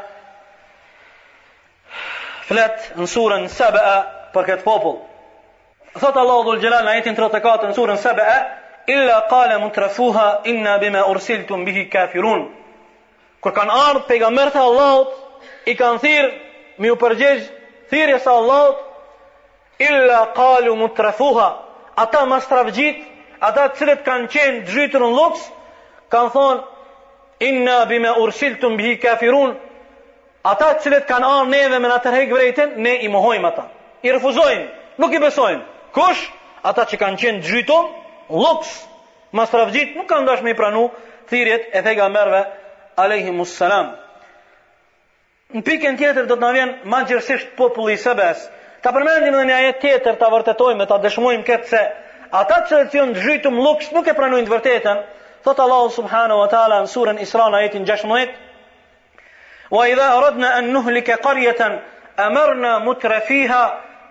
[2.49, 3.97] flet në surën Saba
[4.33, 4.97] për këtë popull.
[5.99, 8.25] Thot Allahu dhul jalal ayatin 34 në surën Saba,
[8.89, 12.49] illa qala mutrafuha inna bima ursiltum bihi kafirun
[13.41, 15.07] kur kan ard pejgamberi te allahut
[15.65, 16.23] i kan thir
[16.77, 17.37] me u pergjej
[17.89, 18.77] thirja se allahut
[19.89, 21.49] illa qalu mutrafuha
[21.95, 22.97] ata mastravjit
[23.41, 25.41] ata cilët kan qen dhritur un luks
[26.09, 26.57] kan thon
[27.39, 29.55] inna bima ursiltum bihi kafirun
[30.51, 33.65] ata cilët kan ard neve me ater hek vreten ne i mohojm ata
[34.03, 34.65] i refuzojmë,
[34.97, 36.21] nuk i besojmë, kush
[36.63, 37.85] ata që kan qen dhritur
[38.29, 38.69] lëks,
[39.33, 40.87] mas rafgjit nuk kanë dashme i pranu
[41.29, 42.43] thirjet e thega merve,
[43.01, 43.93] alehi musselam.
[45.53, 48.43] Në pikën tjetër do të në vjenë ma gjërësisht populli i sebes,
[48.83, 51.81] ta përmendim dhe një ajet tjetër ta vërtetojmë, ta dëshmojmë këtë se,
[52.29, 55.01] ata që dhe cion të zhytëm lëks nuk e pranujnë të vërtetën,
[55.45, 58.35] thotë Allahu subhanu wa ta'ala në surën Isra në ajetin 16,
[59.73, 61.79] wa idha aradna an nuhlike karjetën,
[62.25, 63.21] amarna mutre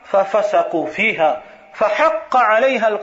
[0.08, 1.32] fa fasaku fiha,
[1.76, 3.02] fa haqqa alejha lë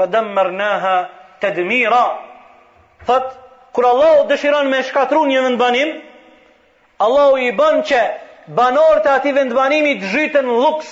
[0.00, 0.96] fa dëmërnaha
[1.44, 2.02] të dëmira.
[3.04, 3.26] Thët,
[3.76, 5.92] kër Allah u dëshiran me shkatru një vendbanim,
[7.04, 8.00] Allah u i bën që
[8.58, 10.88] banor të ati vendbanimi të zhytën luks.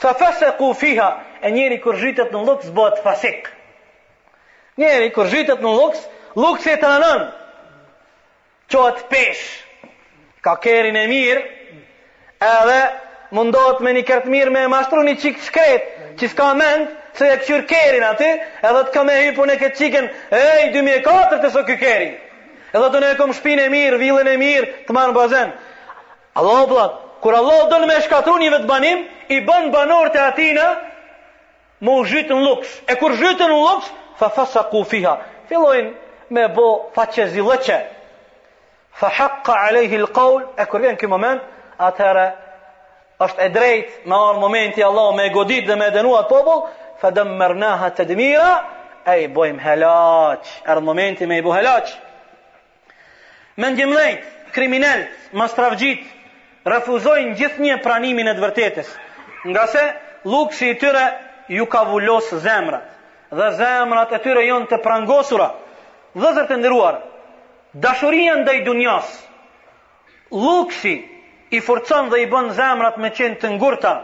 [0.00, 1.10] Fa fese ku fiha,
[1.44, 3.50] e njeri kër zhytët në luks, bët fasik.
[4.80, 6.00] Njeri kër zhytët në luks,
[6.40, 7.26] luks e të anën,
[8.72, 9.42] që atë pesh,
[10.44, 11.42] ka kerin e mirë,
[12.48, 12.80] edhe
[13.36, 17.36] mundot me një kërtë mirë me mashtru një qikë shkret, që s'ka mendë, se e
[17.42, 18.28] këqyr kerin ati,
[18.62, 20.44] edhe të kam e hypur në këtë qiken, e,
[20.74, 22.12] 2004 të së këj
[22.72, 25.48] Edhe të ne e shpinë e mirë, vilën e mirë, të manë bazen.
[26.38, 26.88] Allah o
[27.20, 30.66] kur Allah do në me shkatru njëve të banim, i bën banor të atina,
[31.80, 32.76] mu zhytë në lukës.
[32.86, 35.16] E kur zhytë në lukës, fa fasa ku fiha.
[35.48, 35.90] Filojnë
[36.30, 37.80] me bo faqe zilëqe
[38.92, 41.42] Fa haqqa alejhi l'kaul, e kur vjen këj moment,
[41.78, 42.28] atëherë
[43.24, 46.68] është e drejt me arë momenti Allah me godit dhe me denuat popull,
[47.00, 48.50] fëdëmërnaha të dëmira,
[49.08, 51.92] e i bojmë helaq, e rënë momenti me i bojmë helaq.
[53.60, 56.04] Me në gjemlejt, mastravgjit,
[56.68, 58.90] refuzojnë gjithë një pranimin e dëvërtetis,
[59.52, 59.84] nga se
[60.28, 61.06] lukësi i tyre
[61.54, 62.84] ju ka vullosë zemrat,
[63.32, 65.50] dhe zemrat e tyre jonë të prangosura,
[66.14, 67.00] dhe zërë të ndëruar,
[67.84, 69.08] dashurien dhe i dunjas,
[70.34, 70.96] lukësi
[71.56, 73.94] i furcon dhe i bën zemrat me qenë të ngurta,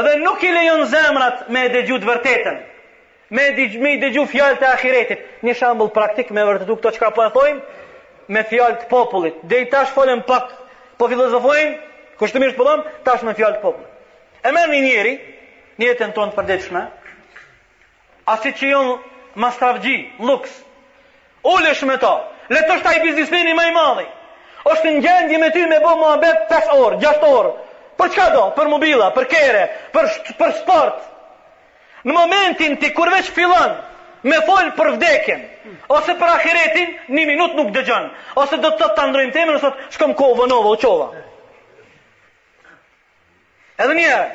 [0.00, 2.56] edhe nuk i lejon zemrat me e dëgju të vërtetën,
[3.38, 3.46] me
[3.94, 7.60] i dëgju fjallë të ahiretit, Një shambull praktik me vërtetu këto çka po e thojmë,
[8.34, 9.36] me fjalë të popullit.
[9.44, 10.48] Dhe i tash folim pak,
[10.98, 11.76] po filozofojmë,
[12.18, 13.90] kushtimisht po të mirë tash me fjalë të popullit.
[14.46, 15.12] E merr një njeri,
[15.80, 16.82] njëtën tonë të përdeqme,
[18.34, 18.96] asit që jonë
[19.44, 19.96] mastavgji,
[20.28, 20.50] luks,
[21.52, 22.14] ulesh me ta,
[22.50, 24.08] letështë taj biznismeni maj madhi,
[24.72, 27.54] është në gjendje me ty me bo më 5 orë, 6 orë,
[28.00, 28.40] Për çka do?
[28.56, 29.60] Për mobila, për kere,
[29.94, 30.08] për,
[30.40, 31.04] për sport.
[32.06, 33.76] Në momentin ti kur veç filan,
[34.22, 35.40] me folë për vdekjen
[35.96, 38.04] ose për ahiretin, një minut nuk dëgjën,
[38.42, 41.08] ose do të të ta ndrojmë temë, nësot shkom kohë vënovë o qova.
[43.84, 44.28] Edhe njerë,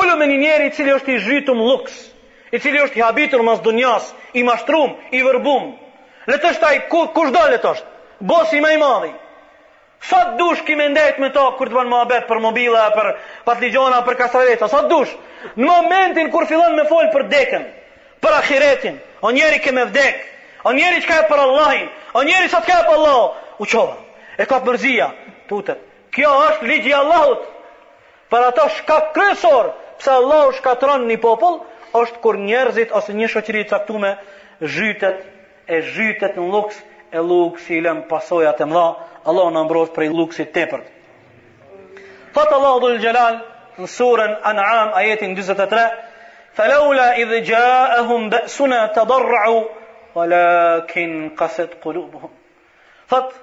[0.00, 1.98] ullu me një njeri i cili është i zhytum luks,
[2.56, 5.68] i cili është i habitur mas dunjas, i mashtrum, i vërbum,
[6.32, 9.12] letështaj kush do letështë, bos i maj madhi,
[10.08, 13.06] Sa të dush ki me ndajt me ta kur të bën më për mobila, për
[13.46, 15.12] patligjona, për kasareta, sa të dush?
[15.56, 17.64] Në momentin kur fillon me folë për deken,
[18.20, 20.20] për ahiretin, o njeri ke me vdek,
[20.68, 23.40] o njeri që ka e për Allahin, o njeri sa të ka e për Allah,
[23.58, 23.96] u çova.
[24.36, 25.06] e ka përzia,
[25.48, 25.76] putër,
[26.14, 27.46] kjo është ligji i Allahut,
[28.30, 31.56] për ato shka kresor, pse Allah shkatron një popull,
[32.00, 34.16] është kur njerëzit ose një shëqiri caktuar
[34.76, 35.22] zhytet,
[35.74, 36.82] e zhytet në luksë,
[37.14, 38.86] e lukës i lem pasojat e mëdha,
[39.30, 40.80] Allah në mbrojt prej lukës i tepër.
[42.34, 43.36] Thotë Allah dhul gjelal,
[43.78, 45.84] në surën anëram, ajetin 23,
[46.54, 49.54] Falawla i dhe gjaëhum bësuna të dorru,
[50.14, 52.30] walakin kaset kulubuhum.
[53.10, 53.40] Thotë,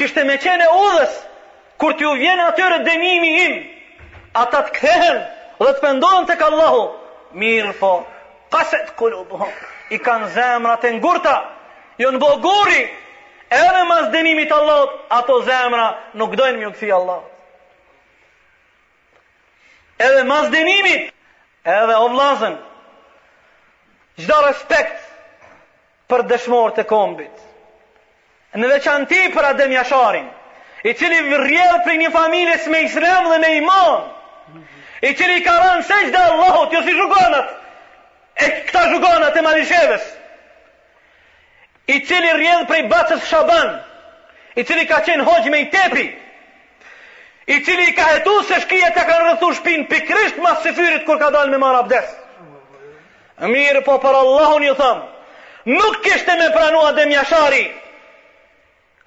[0.00, 1.14] kishte me qene udhës,
[1.80, 3.58] kur t'ju vjen atyre dënimi im,
[4.44, 5.20] ata të kthehen
[5.64, 6.86] dhe të pendohen tek Allahu.
[7.42, 7.94] Mirë po,
[8.52, 9.48] kaset kulubuhum,
[9.96, 11.36] i kanë zemrat e ngurta,
[12.00, 12.84] jo në boguri,
[13.54, 14.82] edhe mas dënimit Allah,
[15.18, 15.86] ato zemra
[16.20, 17.20] nuk dojnë më kthi Allah.
[20.06, 21.04] Edhe mas dënimit,
[21.78, 22.54] edhe o vllazën,
[24.24, 25.02] çdo respekt
[26.10, 27.36] për dëshmor të kombit.
[28.58, 30.26] Në veçanti për Adem Jasharin,
[30.88, 34.10] i cili vrjedh për një familje me islam dhe me iman,
[35.08, 37.54] i cili ka rënë sejtë dhe Allahot, jo si zhuganat,
[38.34, 40.04] e këta zhuganat e malisheves,
[41.86, 43.78] i cili rjedhë prej bacës shaban,
[44.56, 46.04] i cili ka qenë hoqë me i tepi,
[47.54, 51.18] i cili ka hetu se shkija të kanë rëthu shpin pikrisht mas se fyrit kur
[51.20, 52.12] ka dalë me marë abdes.
[53.44, 55.06] Mirë po për Allahun ju thëmë,
[55.76, 57.64] nuk kishte me pranuar Adem mjashari,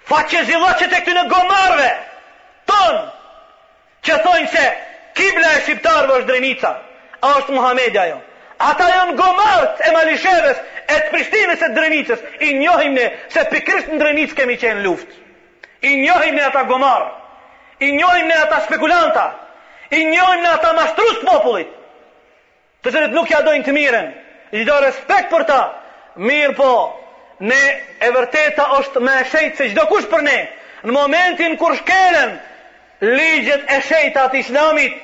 [0.08, 1.88] fa që zilat e këty në gomarve,
[2.70, 3.02] tonë,
[4.06, 4.66] që thonë se
[5.18, 6.74] kibla e shqiptarëve është drenica,
[7.26, 8.18] a është Muhamedi ajo.
[8.18, 8.22] Jo
[8.58, 13.86] ata janë gomarët e malisheves, e të prishtinës e drenicës, i njohim ne, se për
[13.92, 15.08] në drenicë kemi qenë luft.
[15.86, 17.10] I njohim ne ata gomarë,
[17.86, 19.26] i njohim ne ata spekulanta,
[19.94, 21.70] i njohim ne ata mashtrus popullit,
[22.82, 24.10] të zërit nuk ja dojnë të miren,
[24.58, 25.60] i do respekt për ta,
[26.18, 26.72] mirë po,
[27.38, 27.62] ne
[28.02, 30.38] e vërteta është me shejtë se gjdo kush për ne,
[30.88, 32.34] në momentin kur shkelen,
[33.04, 34.94] ligjet e shejtë atë islamit,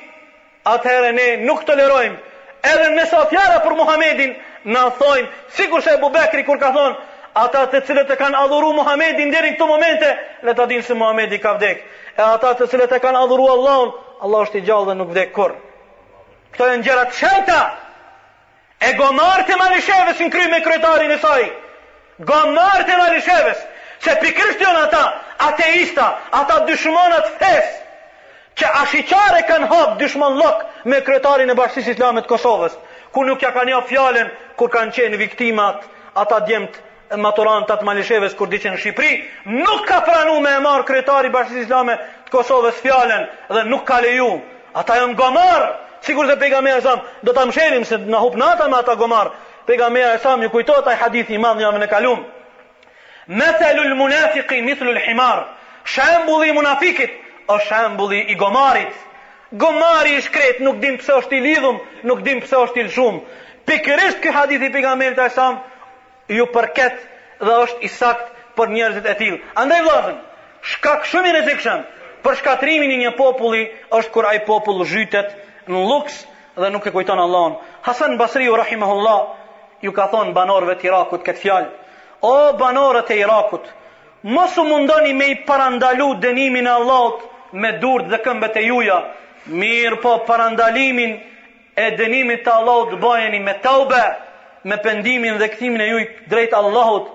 [0.73, 2.19] atëherë ne nuk tolerojmë
[2.71, 4.31] edhe në mesa fjara për Muhammedin,
[4.65, 6.95] në thojnë, si kur shë e Bubekri kur ka thonë,
[7.37, 10.11] ata të cilët e kanë adhuru Muhammedin dheri në të momente,
[10.47, 11.83] le ta dinë se Muhammedi ka vdek.
[12.17, 13.91] E ata të cilët e kanë adhuru Allahun,
[14.25, 15.53] Allah është i gjallë dhe nuk vdek kur.
[16.55, 17.61] Këto e njërat shëta,
[18.87, 21.45] e gomar të malisheves në krymë e kretarin e saj,
[22.31, 23.65] gomar të malisheves,
[24.05, 25.03] se pikrështion ata,
[25.49, 26.09] ateista,
[26.41, 27.83] ata dyshmonat fesë,
[28.59, 32.75] që ashiqare kanë hapë dyshman lëk me kretarin e bashkësis islamet Kosovës,
[33.11, 35.83] ku nuk ja kanë jafë fjallën, kur kanë qenë viktimat
[36.23, 36.77] ata djemët
[37.25, 39.15] maturantat atë malisheves kur diqenë në Shqipëri,
[39.57, 44.31] nuk ka pranu me e marë kretari bashkësis islamet Kosovës fjallën dhe nuk ka leju.
[44.75, 45.67] Ata jënë gomarë,
[46.07, 49.31] sigur dhe pejga me e samë, do të mshelim se në hupë natëm ata gomarë,
[49.67, 52.25] pejga me e samë një kujto të ajë hadithi i madhë një në kalumë.
[53.39, 55.45] Mëthelul munafiki, mithelul himarë,
[55.95, 57.15] shambulli munafikit,
[57.53, 58.93] është shembulli i gomarit.
[59.63, 61.75] Gomari i shkret nuk din pse është i lidhur,
[62.09, 63.19] nuk din pse është i lshum.
[63.69, 65.59] Pikërisht këj hadith i pejgamberit sam
[66.27, 66.95] ju përket
[67.41, 69.37] dhe është i sakt për njerëzit e tillë.
[69.63, 70.17] Andaj vlazën,
[70.73, 71.85] shkak shumë i rrezikshëm
[72.25, 73.63] për shkatrimin e një populli
[73.99, 75.31] është kur ai popull zhytet
[75.69, 76.19] në luks
[76.61, 77.55] dhe nuk e kujton Allahun.
[77.87, 81.71] Hasan Basriu rahimahullah ju ka thonë banorëve të Irakut këtë fjalë.
[82.29, 83.65] O banorët e Irakut,
[84.23, 87.21] mos mundoni me i parandalu dënimin e Allahut
[87.61, 88.97] me durët dhe këmbët e juja,
[89.61, 91.13] mirë po parandalimin
[91.79, 94.01] e dënimit të Allahut të bëjeni me taube,
[94.69, 97.07] me pendimin dhe kthimin e juaj drejt Allahut,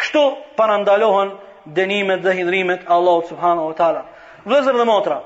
[0.00, 0.22] kështu
[0.58, 1.30] parandalohen
[1.78, 4.02] dënimet dhe hidrimet Allahut subhanahu wa ta'ala.
[4.48, 5.18] Vëzër dhe motra,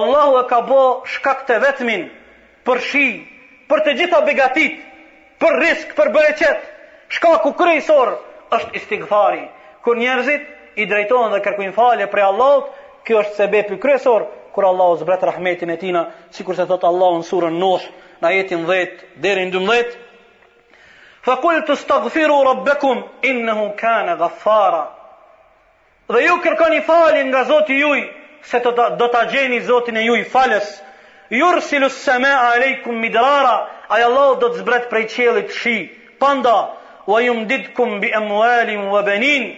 [0.00, 0.82] Allahu e ka bo
[1.14, 2.08] shkak të vetmin
[2.66, 3.06] për shi,
[3.70, 4.74] për të gjitha begatit,
[5.40, 6.66] për risk, për bëreqet,
[7.16, 7.54] shkak u
[8.50, 9.42] është istigfari,
[9.86, 12.72] kër njerëzit i drejtohen dhe kërkojnë falje për Allahut,
[13.10, 14.22] Kjo është sebe për kryesor
[14.56, 16.00] kur Allah o zbret rahmetin e tina,
[16.36, 17.86] si kur se thot Allah o në surën nosh,
[18.22, 19.96] na jetin 10 derin në 12.
[21.26, 23.00] Fa kull të stagfiru rabbekum,
[23.32, 24.84] innehu kane gafara.
[26.14, 28.04] Dhe ju kërkoni falin nga zoti juj,
[28.52, 30.70] se të, do të gjeni zotin e juj falës,
[31.34, 33.56] Jur si samaa me a midrara,
[33.94, 35.76] aja Allah do të zbret prej qelit shi,
[36.22, 36.56] panda,
[37.10, 39.50] wa jum bi amwalin wa banin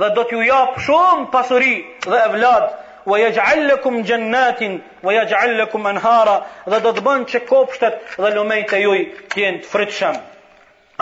[0.00, 1.72] dhe do t'ju jap shumë pasuri
[2.08, 2.68] dhe evlad
[3.12, 6.36] wa yaj'al lakum jannatin wa yaj'al lakum anhara
[6.72, 9.02] dhe do të bën që kopshtet dhe lumejt e juaj
[9.34, 10.16] të jenë të fritshëm.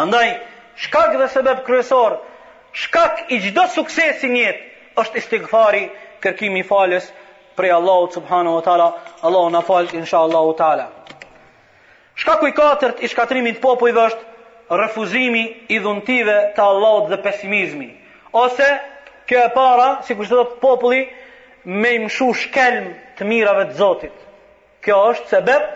[0.04, 0.32] Andaj
[0.86, 2.18] shkak dhe sebeb kryesor,
[2.82, 5.84] shkak i çdo suksesi në jetë është istighfari,
[6.24, 7.06] kërkimi i falës
[7.58, 8.88] prej Allahut subhanahu wa taala.
[9.22, 10.88] Allahu na fal inshallah taala.
[12.16, 17.88] Shkaku i katërt i shkatrimit të popujve është refuzimi i dhuntive të Allahut dhe pesimizmi
[18.32, 18.78] ose
[19.28, 21.02] kjo e para, si kështë të populli,
[21.64, 24.16] me imshu shkelm të mirave të Zotit.
[24.84, 25.66] Kjo është sebeb,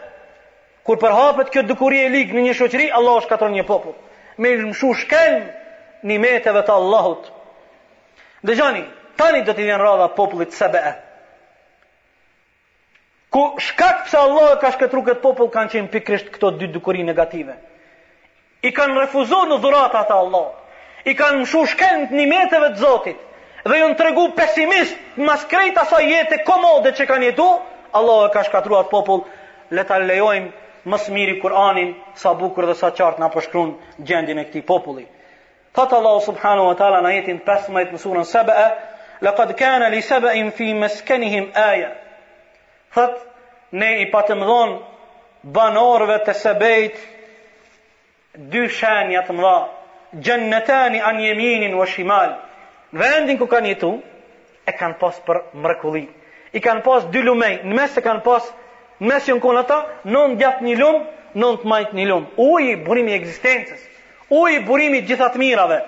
[0.87, 3.95] kur përhapet kjo dukuri e ligë në një shoqëri, Allah është katon një popull.
[4.43, 5.45] Me imshu shkelm
[6.09, 7.31] një meteve të Allahut.
[8.45, 8.83] Dhe gjani,
[9.21, 10.97] tani do t'i dhenë rada popullit sebeb.
[13.35, 17.57] Ku shkak pëse Allah ka shketru këtë popull, kanë qenë pikrisht këto dy dukuri negative.
[18.65, 20.63] I kanë refuzon në dhurata të Allahut
[21.09, 23.17] i kanë mshu shkend një metëve të zotit,
[23.69, 24.95] dhe ju në tregu pesimist,
[25.27, 27.49] mas krejt aso jetë komode që kanë jetu,
[27.99, 29.21] Allah e ka shkatruat popull,
[29.71, 33.75] le ta lejojmë mës miri Kur'anin, sa bukur dhe sa qartë nga përshkrun
[34.09, 35.05] gjendin e këti populli.
[35.75, 38.67] Thatë Allah subhanu wa ta'ala në jetin 15 në surën sebe e,
[39.25, 39.55] lëkad
[39.95, 41.91] li sebe im fi meskenihim aja.
[42.95, 43.19] Thatë,
[43.71, 44.79] ne i patëm dhonë
[45.57, 46.99] banorëve të sebejt
[48.55, 49.57] dy shenja të mdha
[50.21, 52.37] gjennetani an jeminin wa shimal
[52.95, 53.91] në vendin ku kanë jetu
[54.65, 56.05] e kanë pas për mrekulli
[56.55, 58.47] i kanë pas dy lumej në mes e kanë pas
[59.01, 60.25] në mes jënë kona ta në
[60.69, 61.05] një lumë
[61.43, 63.81] në të majtë një lumë ujë i burimi eksistencës
[64.31, 65.81] ujë i burimi gjithat mirave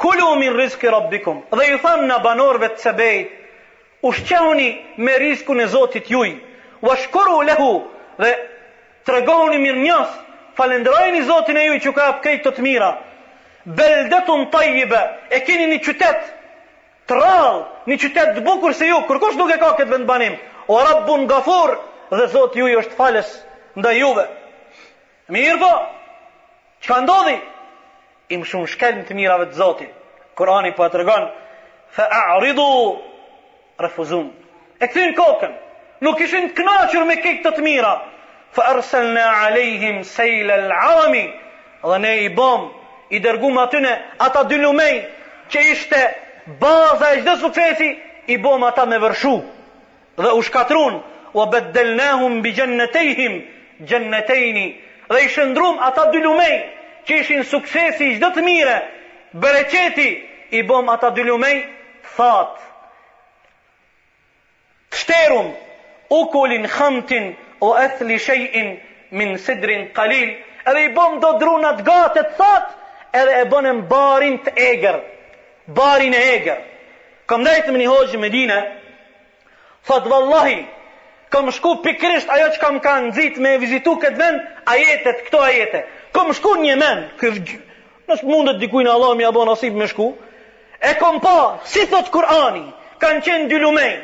[0.00, 3.26] kullu min rizki rabbikum dhe ju thamë në banorve të sebej
[4.06, 6.30] u shqehuni me rizku në zotit juj
[6.84, 7.72] u lehu
[8.18, 8.32] dhe
[9.04, 10.22] të regohuni mirë njësë
[10.56, 12.90] falendrojni Zotin e ju që ka apkejt të të mira,
[13.66, 15.02] beldetun tajjibë,
[15.34, 16.32] e keni një qytet
[17.08, 20.38] të rralë, një qytet të bukur se ju, kërkosh nuk e ka këtë vendbanim,
[20.72, 21.74] o rabbun gafur
[22.10, 23.32] dhe Zotin ju është falës
[23.78, 24.28] nda juve.
[25.34, 25.72] Mirë po,
[26.84, 27.36] që ka ndodhi?
[28.32, 29.90] Im shumë shkel në të mirave të Zotin,
[30.34, 31.28] Kurani po e të rëgan,
[31.94, 32.66] fe a rridu,
[33.80, 34.30] refuzun,
[34.82, 35.52] e këthin kokën,
[36.04, 37.92] nuk ishin të knaqër me kejt të të mira,
[38.54, 41.34] fa arsalna alejhim sejle l'arami,
[41.90, 42.70] dhe ne i bom,
[43.10, 43.92] i dërgum atyne,
[44.26, 44.96] ata dy lumej,
[45.50, 46.02] që ishte
[46.62, 47.88] baza e gjithë sukcesi,
[48.34, 49.34] i bom ata me vërshu,
[50.22, 51.00] dhe u shkatrun,
[51.34, 53.40] u abeddelnahum bi gjennetejhim,
[53.90, 54.66] gjennetejni,
[55.10, 56.54] dhe i shëndrum ata dy lumej,
[57.06, 58.76] që ishin suksesi gjithë të mire,
[59.34, 60.10] bereqeti,
[60.54, 61.66] i bom ata dy lumej,
[62.14, 62.62] thatë,
[64.94, 65.50] shterum,
[66.22, 67.34] ukulin khamtin,
[67.64, 68.78] o ethli shejin
[69.10, 70.30] min sidrin kalil,
[70.66, 72.70] edhe i bom do drunat gatë të thot,
[73.20, 74.98] edhe e bonem barin të eger,
[75.78, 76.60] barin e eger.
[77.30, 78.58] Kom dajtë më një hoqë me dine,
[79.88, 80.58] thot vallahi,
[81.32, 84.42] kom shku pikrisht ajo që kam kanë zitë me vizitu këtë vend,
[84.74, 85.84] ajetet, këto ajete.
[86.14, 87.60] Kom shku një men, këtë
[88.08, 90.10] nështë mundet dikujnë Allah mi abon asip me shku,
[90.84, 91.36] e kom pa,
[91.72, 92.66] si thot Kurani,
[93.00, 93.94] kanë qenë dy lumej,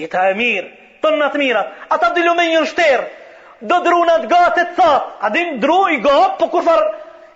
[0.00, 0.70] jeta e mirë,
[1.04, 1.72] tonë në të mirat.
[1.92, 3.10] Ata për dilu me një shterë,
[3.70, 6.88] do drunat gatët thatë, a din dru i gatë, po kur farë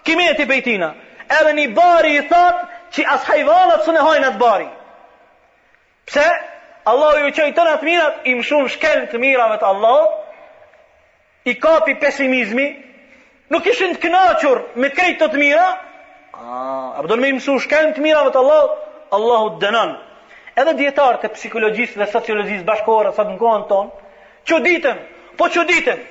[0.06, 0.92] kimet i pejtina.
[1.40, 4.68] Edhe një bari i thatë, që as hajvalat së në hajnë atë bari.
[6.06, 6.26] Pse?
[6.86, 10.04] Allah ju qëjtë tonë të mirat, im shumë shkel të mirave të Allah,
[11.50, 12.66] i kapi pesimizmi,
[13.50, 15.66] nuk ishën të knaqur me krejtë të të mira,
[16.36, 16.56] a,
[17.00, 18.64] përdo në me im shumë shkel të mirave të Allah,
[19.18, 19.98] Allahu të dënanë
[20.56, 24.04] edhe djetarë të psikologjisë dhe sociologjisë bashkohore sa të në kohën tonë,
[24.48, 25.02] që ditëm,
[25.38, 26.02] po që ditëm,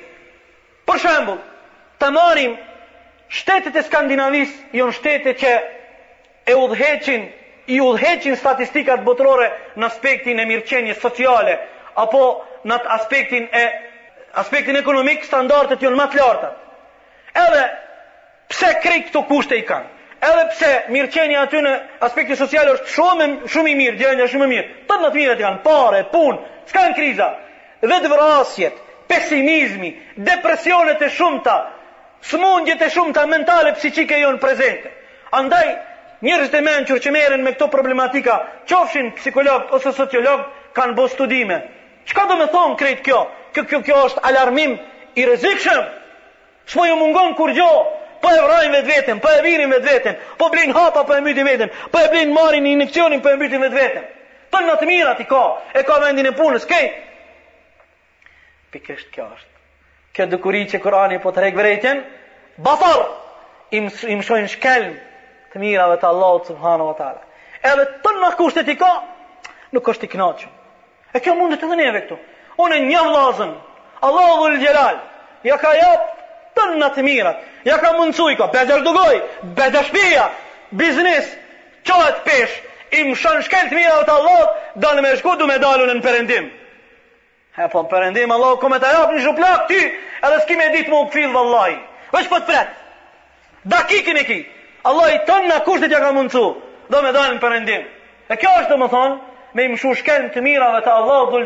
[0.85, 1.37] për shembul,
[1.99, 2.53] të marim
[3.39, 5.53] shtetet e Skandinavisë, jonë shtetet që
[6.51, 7.23] e udheqin,
[7.73, 9.47] i udheqin statistikat botërore
[9.81, 11.55] në aspektin e mirqenje sociale,
[12.03, 12.21] apo
[12.69, 13.63] në aspektin e
[14.43, 16.51] aspektin ekonomik, standartet jonë më të lartë.
[17.47, 17.63] Edhe,
[18.51, 19.94] pse krej këto kushte i kanë?
[20.21, 21.71] edhe pse mirëqenia aty në
[22.07, 24.67] aspekti social është shumë shumë i mirë, gjëja shumë e mirë.
[24.87, 26.37] Të më thirrë kanë parë, punë,
[26.71, 27.29] s'ka në kriza.
[27.85, 28.77] Vetë vrasjet,
[29.11, 29.91] pesimizmi,
[30.29, 31.57] depresionet e shumta,
[32.29, 34.93] smundjet e shumta mentale psiqike janë prezente.
[35.31, 35.75] Andaj
[36.25, 38.37] Njerëzit e mençur që merren me këto problematika,
[38.71, 41.57] qofshin psikolog ose sociolog, kanë bërë studime.
[42.07, 43.19] Çka do të thonë krejt kjo?
[43.53, 44.77] Kjo kjo kjo është alarmim
[45.19, 45.81] i rrezikshëm.
[46.71, 47.91] Shpo ju mungon kur gjohë,
[48.21, 51.21] po e vrojnë vetë vetën, po e virin vetë vetën, po blinë hapa, po e
[51.25, 54.05] mytin vetën, po e blinë marin i injekcionin, po e mytin vetë vetën.
[54.37, 55.41] Të po në të mirat i ka,
[55.75, 56.87] e ka vendin e punës, kej.
[58.75, 59.63] Pikështë kjo është.
[60.15, 62.03] Kjo dukuri që Kurani po të regë vrejtjen,
[62.63, 63.01] basar,
[63.75, 64.93] im, im shojnë shkelm
[65.53, 67.23] të mirave të Allah subhanu wa ta'ala.
[67.65, 68.93] Edhe të në kushtet i ka,
[69.75, 70.53] nuk është i knaqën.
[71.15, 72.17] E kjo mundet të dhënjeve këtu.
[72.63, 73.51] Unë e një vlazën,
[74.07, 75.01] Allahu dhul gjelal,
[75.47, 76.14] ja ka japë
[76.55, 77.41] tën të mirat.
[77.67, 79.15] Ja ka mundësuj i ka, bedër dugoj,
[79.57, 80.27] bedër shpia,
[80.79, 81.27] biznis,
[81.87, 82.53] qohet pesh,
[83.01, 86.47] im shën shkel të mirat të lot, dalë me shku du me dalën në përendim.
[87.55, 89.81] He, po përendim, Allah, ku me të japë një shuplak ty,
[90.27, 91.77] edhe s'ki me ditë mu u këfilë dhe Allah.
[92.13, 92.73] Vesh për po të fret,
[93.73, 94.39] da kikin e ki,
[94.85, 96.45] Allah i tën ja ka mundësu,
[96.89, 97.83] do me dalën në përendim.
[98.31, 99.15] E kjo është dhe më thonë,
[99.55, 101.45] me im shu shkel të mirat të Allah dhul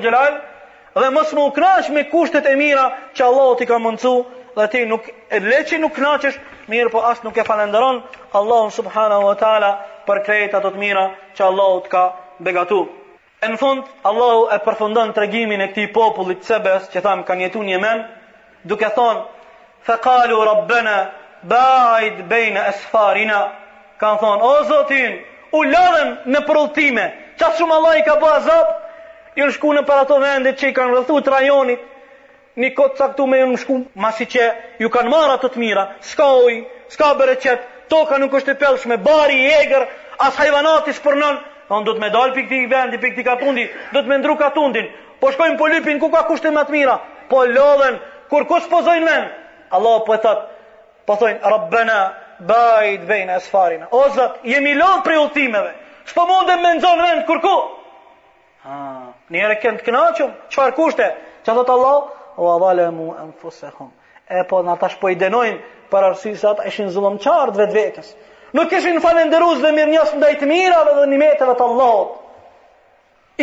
[0.99, 2.85] dhe mos më me kushtet e mira
[3.15, 4.09] që t'i ka mundsu
[4.55, 6.37] dhe ti nuk e leqi nuk knaqesh,
[6.71, 8.01] mirë po asë nuk e falenderon,
[8.33, 9.71] Allahun subhanahu wa ta'ala
[10.07, 11.03] për krejt ato të mira
[11.35, 12.03] që Allahu të ka
[12.39, 12.81] begatu.
[13.45, 17.45] E në fund, Allahu e përfundon të regimin e këti popullit sebes që thamë kanë
[17.47, 18.03] jetu një men,
[18.65, 19.21] duke thonë,
[19.87, 20.97] fe kalu rabbena,
[21.51, 23.39] bajt bejnë sfarina
[24.01, 25.15] kanë thonë, o zotin,
[25.57, 27.05] u ladhen në prulltime,
[27.39, 28.75] qatë shumë Allah i ka bua zap,
[29.39, 31.85] i në shku në për ato vendit që i kanë rëthu të rajonit,
[32.57, 34.47] një kotë caktu me ju në shkum, masi që
[34.81, 36.55] ju kanë marra të të mira, s'ka uj,
[36.93, 39.87] s'ka bereqet, toka nuk është e me bari, jegër,
[40.17, 41.37] as hajvanati shpërnën,
[41.69, 44.17] on do të me dalë për këti i vendi, për këti katundi, do të me
[44.17, 44.87] ndru katundin,
[45.19, 46.97] po shkojmë po lypin, ku ka kushtet me të mira,
[47.29, 49.29] po lodhen, kur kus po zojnë men,
[49.69, 50.47] Allah po e thotë,
[51.05, 51.99] po thojnë, rabbena,
[52.49, 55.71] bajt vejnë e sfarina, o zëtë, jemi lodhë për ultimeve,
[56.09, 57.55] s'po mundem me ndzonë vend, kur ku?
[58.65, 58.77] Ha,
[59.29, 61.05] këndë kënaqëm, qëfar kushte?
[61.45, 61.99] Që thotë Allah,
[62.39, 63.91] u adhalemu enfusehum.
[64.29, 65.57] E po në tash po i denojnë,
[65.89, 68.09] për arsi ata ishin zullëm qartë vetë vetës.
[68.57, 72.15] Nuk ishin falenderuz dhe mirë njësë dhe i mira dhe dhe një metëve të allot.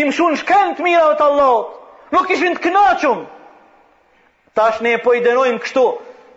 [0.03, 1.72] Im shun shkem të mira dhe të allot.
[2.14, 3.24] Nuk ishin të knaqëm.
[4.57, 5.84] Tash ne po i denojnë kështu,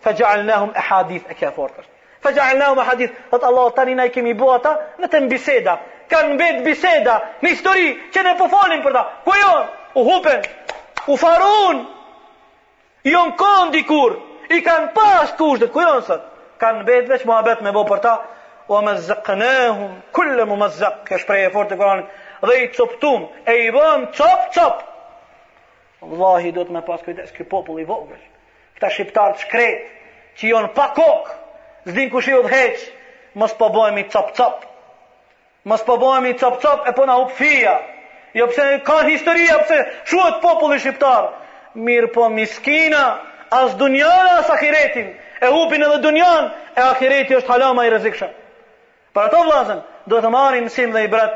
[0.03, 1.86] fe gjalnehum e hadith e kefortër.
[2.26, 5.22] Fe gjalnehum e hadith, dhe të allot tani na i kemi bua ta në të
[5.28, 5.78] mbiseda.
[6.12, 9.03] Kan mbet biseda, në histori që ne po falim për ta.
[9.28, 10.41] Kujon, po u hupen,
[11.14, 11.86] u farun,
[13.08, 14.16] Jo në dikur,
[14.52, 16.24] i kanë pas kushtet, dhe janë sot?
[16.60, 18.14] Kanë bet veç muhabet me bo për ta,
[18.68, 22.10] o me zëkënehum, kulle mu me zëkë, kjo shprej e fort të koranit,
[22.43, 24.82] dhe i coptum, e i bëm cop, cop.
[26.04, 28.20] Allah i do të me pas kujtës, kjo popull i vogël,
[28.76, 29.88] këta shqiptarë të shkret,
[30.41, 31.38] që jonë pa kokë,
[31.93, 32.86] zdin ku shi dhe heqë,
[33.39, 34.66] mos po bojemi cop, cop.
[35.68, 37.78] Mos po bojemi cop, cop, e po na upë fia.
[38.39, 41.39] Jo pëse, ka historia, pëse, populli shqiptarë,
[41.76, 45.07] mirë po miskina, as dunjan asë akiretin,
[45.41, 48.28] e upin edhe dunjan, e akireti është halama i rezikshë.
[49.15, 51.36] Për ato vlazen, do të marim sim dhe i bret,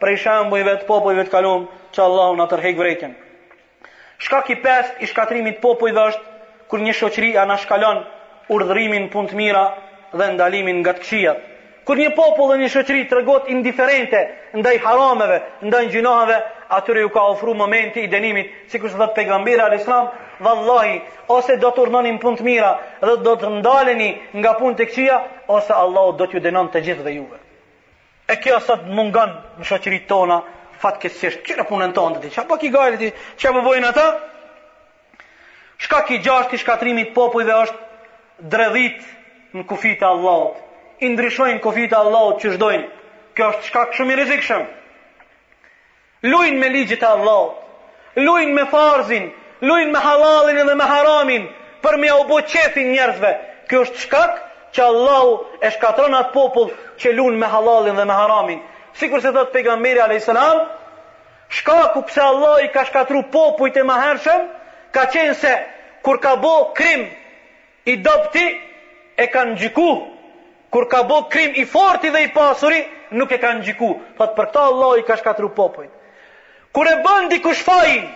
[0.00, 1.66] prej i shambu i vetë popojve të kalum,
[1.96, 3.14] që Allah në tërhek vrejtjen.
[4.24, 4.56] Shka ki
[5.00, 6.24] i shkatrimit popujve është,
[6.70, 8.04] kër një shoqëri anashkalon
[8.48, 9.64] urdhrimin punë të mira
[10.12, 11.38] dhe ndalimin nga të këshijat.
[11.84, 14.20] Kër një popull dhe një shëqëri të regot indiferente
[14.56, 15.34] ndaj harameve,
[15.68, 16.36] ndaj njënohave,
[16.78, 20.08] atyre ju ka ofru momenti i denimit, si kështë dhe të pegambira al-Islam,
[20.40, 20.94] dhe Allahi,
[21.36, 22.70] ose do të urnonin punë të mira,
[23.04, 24.08] dhe do të ndaleni
[24.40, 25.18] nga punë të këqia,
[25.58, 27.42] ose Allah do të ju denon të gjithë dhe juve.
[28.32, 30.40] E kjo sot mungan në shëqëri tona,
[30.84, 33.12] fatë kësë që në punën tonë të ti, që apo ki gajtë ti,
[33.42, 34.08] që apo bojnë ata,
[35.84, 39.02] shka ki gjashti shkatrimit popujve është dredhit
[39.54, 40.63] në kufit e Allahot,
[41.02, 42.86] i ndryshojnë kofit e Allahut që shdojnë.
[43.34, 44.66] Kjo është shkak shumë i rrezikshëm.
[46.30, 47.56] Luajnë me ligjet e Allahut.
[48.16, 49.24] Luajnë me farzin,
[49.66, 51.46] luajnë me halalin dhe me haramin
[51.82, 53.32] për me u bë njerëzve.
[53.68, 54.36] Kjo është shkak
[54.76, 56.70] që Allahu e shkatron atë popull
[57.00, 58.62] që luajnë me halalin dhe me haramin.
[58.94, 60.60] Sikur se thot pejgamberi salam,
[61.50, 64.46] shkaku pse Allah i ka shkatru popujt e mahershëm,
[64.94, 65.52] ka qenë se
[66.06, 67.08] kur ka bo krim
[67.84, 68.44] i dopti
[69.16, 69.90] e kanë gjiku
[70.74, 72.78] kur ka bo krim i forti dhe i pasuri,
[73.18, 73.90] nuk e kanë gjiku.
[74.18, 75.90] Thot, për këta Allah i ka shkatru popojt.
[76.74, 78.08] Kur e bëndi kush fajin,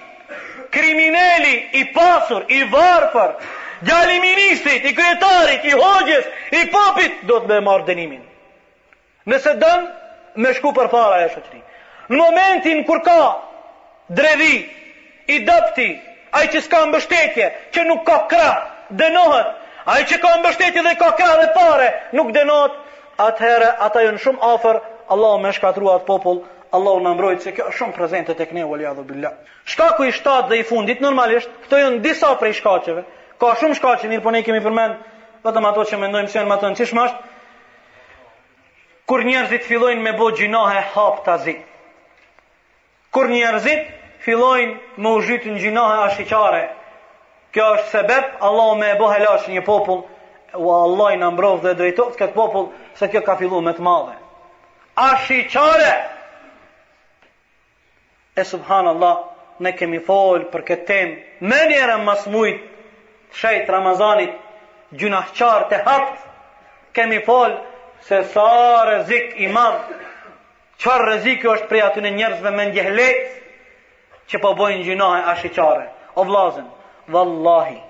[0.75, 3.37] kriminelli i pasur, i varfër,
[3.87, 6.27] gjali ministrit, i kryetarit, i hoqjes,
[6.63, 8.27] i popit, do të me marë denimin.
[9.31, 9.87] Nëse dënë,
[10.43, 11.63] me shku për fara e shëtëri.
[12.11, 13.21] Në momentin kur ka
[14.19, 14.55] drevi,
[15.35, 15.87] i dëpti,
[16.35, 18.59] ai që s'ka mbështetje, që nuk ka krah,
[18.99, 19.58] dënohet,
[19.89, 21.11] ai që ka mbështetje dhe ka
[21.41, 21.87] dhe pare,
[22.19, 22.75] nuk denot,
[23.29, 24.81] atëherë ata jënë shumë afer,
[25.15, 26.43] Allah me shkatruat popull,
[26.77, 29.31] Allah në mbrojtë se kjo është shumë prezente të këne, vëllja dhe billa.
[29.73, 33.07] Shkaku i shtatë dhe i fundit, normalisht, këto jënë disa prej shkacheve,
[33.41, 34.99] ka shumë shkache, njërë po ne kemi përmend,
[35.47, 37.15] vetëm ato që mendojmë se janë më të nëcishmash,
[39.09, 41.57] kur njerëzit fillojnë me bo gjinahe hap tazi.
[43.15, 43.89] Kur njerëzit
[44.27, 46.67] fillojnë me u zhytë në gjinohe ashtiqare,
[47.55, 50.01] Kjo është sebeb, Allah me e bo helash një popull,
[50.55, 52.67] o Allah i në mbrov dhe drejtoft këtë popull,
[52.99, 54.17] se kjo ka fillu me të madhe.
[54.99, 55.15] A
[58.39, 59.15] E subhanallah,
[59.65, 61.15] ne kemi folë për këtë temë,
[61.51, 62.63] me njëre mas mujtë,
[63.35, 64.37] shejt Ramazanit,
[65.01, 66.23] gjunahqar të haptë,
[66.95, 67.57] kemi folë,
[68.07, 68.45] se sa
[68.93, 69.99] rëzik i madhë,
[70.85, 73.29] qërë rëzik jo është prej aty në njerëzve me ndjehlejtë,
[74.31, 75.91] që po bojnë gjunahe a shiqare.
[76.15, 76.69] O vlazën,
[77.11, 77.81] vallahi,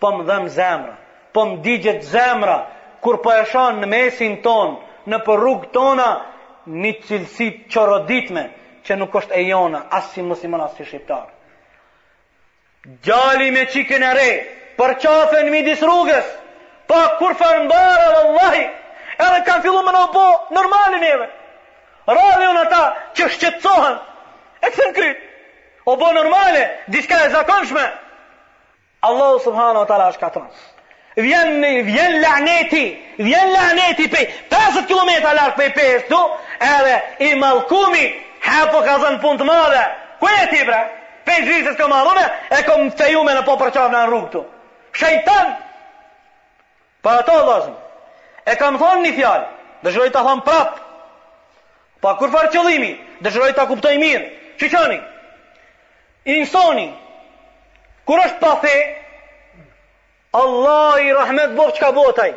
[0.00, 0.96] po më dhem zemra,
[1.32, 2.58] po më digjet zemra,
[3.02, 4.78] kur po e shon në mesin ton,
[5.10, 6.10] në rrugë tona,
[6.70, 8.44] një cilësi qoroditme,
[8.84, 11.26] që nuk është e jona, asë si musliman, asë si shqiptar.
[13.04, 14.30] Gjali me qikën e re,
[14.78, 16.28] për qafën mi disë rrugës,
[16.88, 18.62] pa po kur farëmbara, vallahi,
[19.26, 20.24] edhe kanë fillu më në po,
[20.56, 21.26] normalin eve,
[22.08, 22.84] radhe unë ata,
[23.18, 23.98] që shqetsohën,
[24.64, 25.26] e kësën krytë,
[25.90, 26.64] o bo normale,
[26.94, 27.84] diska e zakonshme,
[29.02, 30.42] Allahu subhanahu wa taala është katër.
[31.20, 32.84] Vjen vjen lahneti,
[33.18, 36.20] vjen lahneti pe 50 kilometra larg pe pesë, do,
[36.60, 36.96] edhe
[37.30, 38.10] i mallkumi
[38.44, 39.84] hapo ka zon fund të madhe.
[40.20, 40.80] Ku je ti bra?
[41.24, 41.86] Pe Jezus ka
[42.50, 44.44] e kom tejuar me në po për në rrugë këtu.
[44.92, 45.56] Shejtan.
[47.02, 47.74] Pa ato vazhdim.
[48.44, 49.46] E kam thonë një fjalë,
[49.84, 50.80] dëshiroj ta them prap.
[52.00, 52.92] Pa kur farë qëllimi,
[53.22, 54.24] dëshiroj ta kuptoj mirë.
[54.60, 55.00] Çiçani.
[56.24, 56.88] Insoni,
[58.10, 58.70] Kur është pa fe,
[60.34, 62.30] Allah i rahmet bëhë që ka botaj.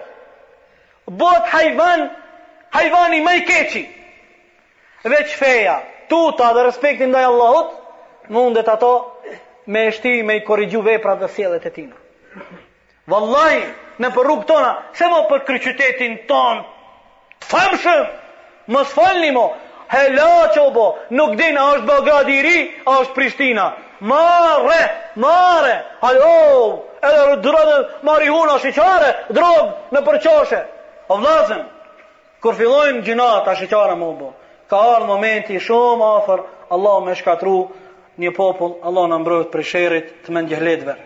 [1.22, 2.04] Bot hajvan,
[2.76, 3.82] hajvani më i keqi.
[5.14, 5.80] Veç feja,
[6.12, 7.72] tuta dhe respektin ndaj Allahut,
[8.36, 8.92] mundet ato
[9.66, 11.98] me shti me i korrigju veprat dhe sielet e tina.
[13.10, 13.58] Vëllaj,
[14.00, 16.62] në për rrugë tona, se më për kryqytetin ton,
[17.42, 18.06] të famshëm,
[18.74, 19.48] më së falni mo,
[19.96, 20.86] hela që bo,
[21.18, 22.58] nuk dina, është Bagradi i ri,
[23.00, 23.72] është Prishtina,
[24.04, 24.80] Mare,
[25.16, 25.76] mare.
[26.02, 26.48] Halë,
[27.10, 27.76] edhe rë drogë,
[28.08, 30.60] mari huna, drogë, në përqoshe.
[31.14, 31.64] O vlasën,
[32.44, 34.34] kur fillojnë gjinat, a shqyqare më bo,
[34.72, 36.44] ka arë në momenti shumë, afer,
[36.76, 37.56] Allah me shkatru
[38.24, 40.98] një popull, Allah në mbrojt për shërit të më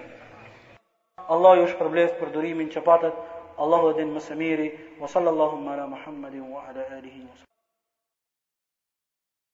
[1.36, 3.18] Allah ju shpërblet për durimin që patët,
[3.64, 4.68] Allah vë dinë më sëmiri,
[5.02, 7.47] wa sallallahu mëra Muhammadin wa ala alihi wa sallam.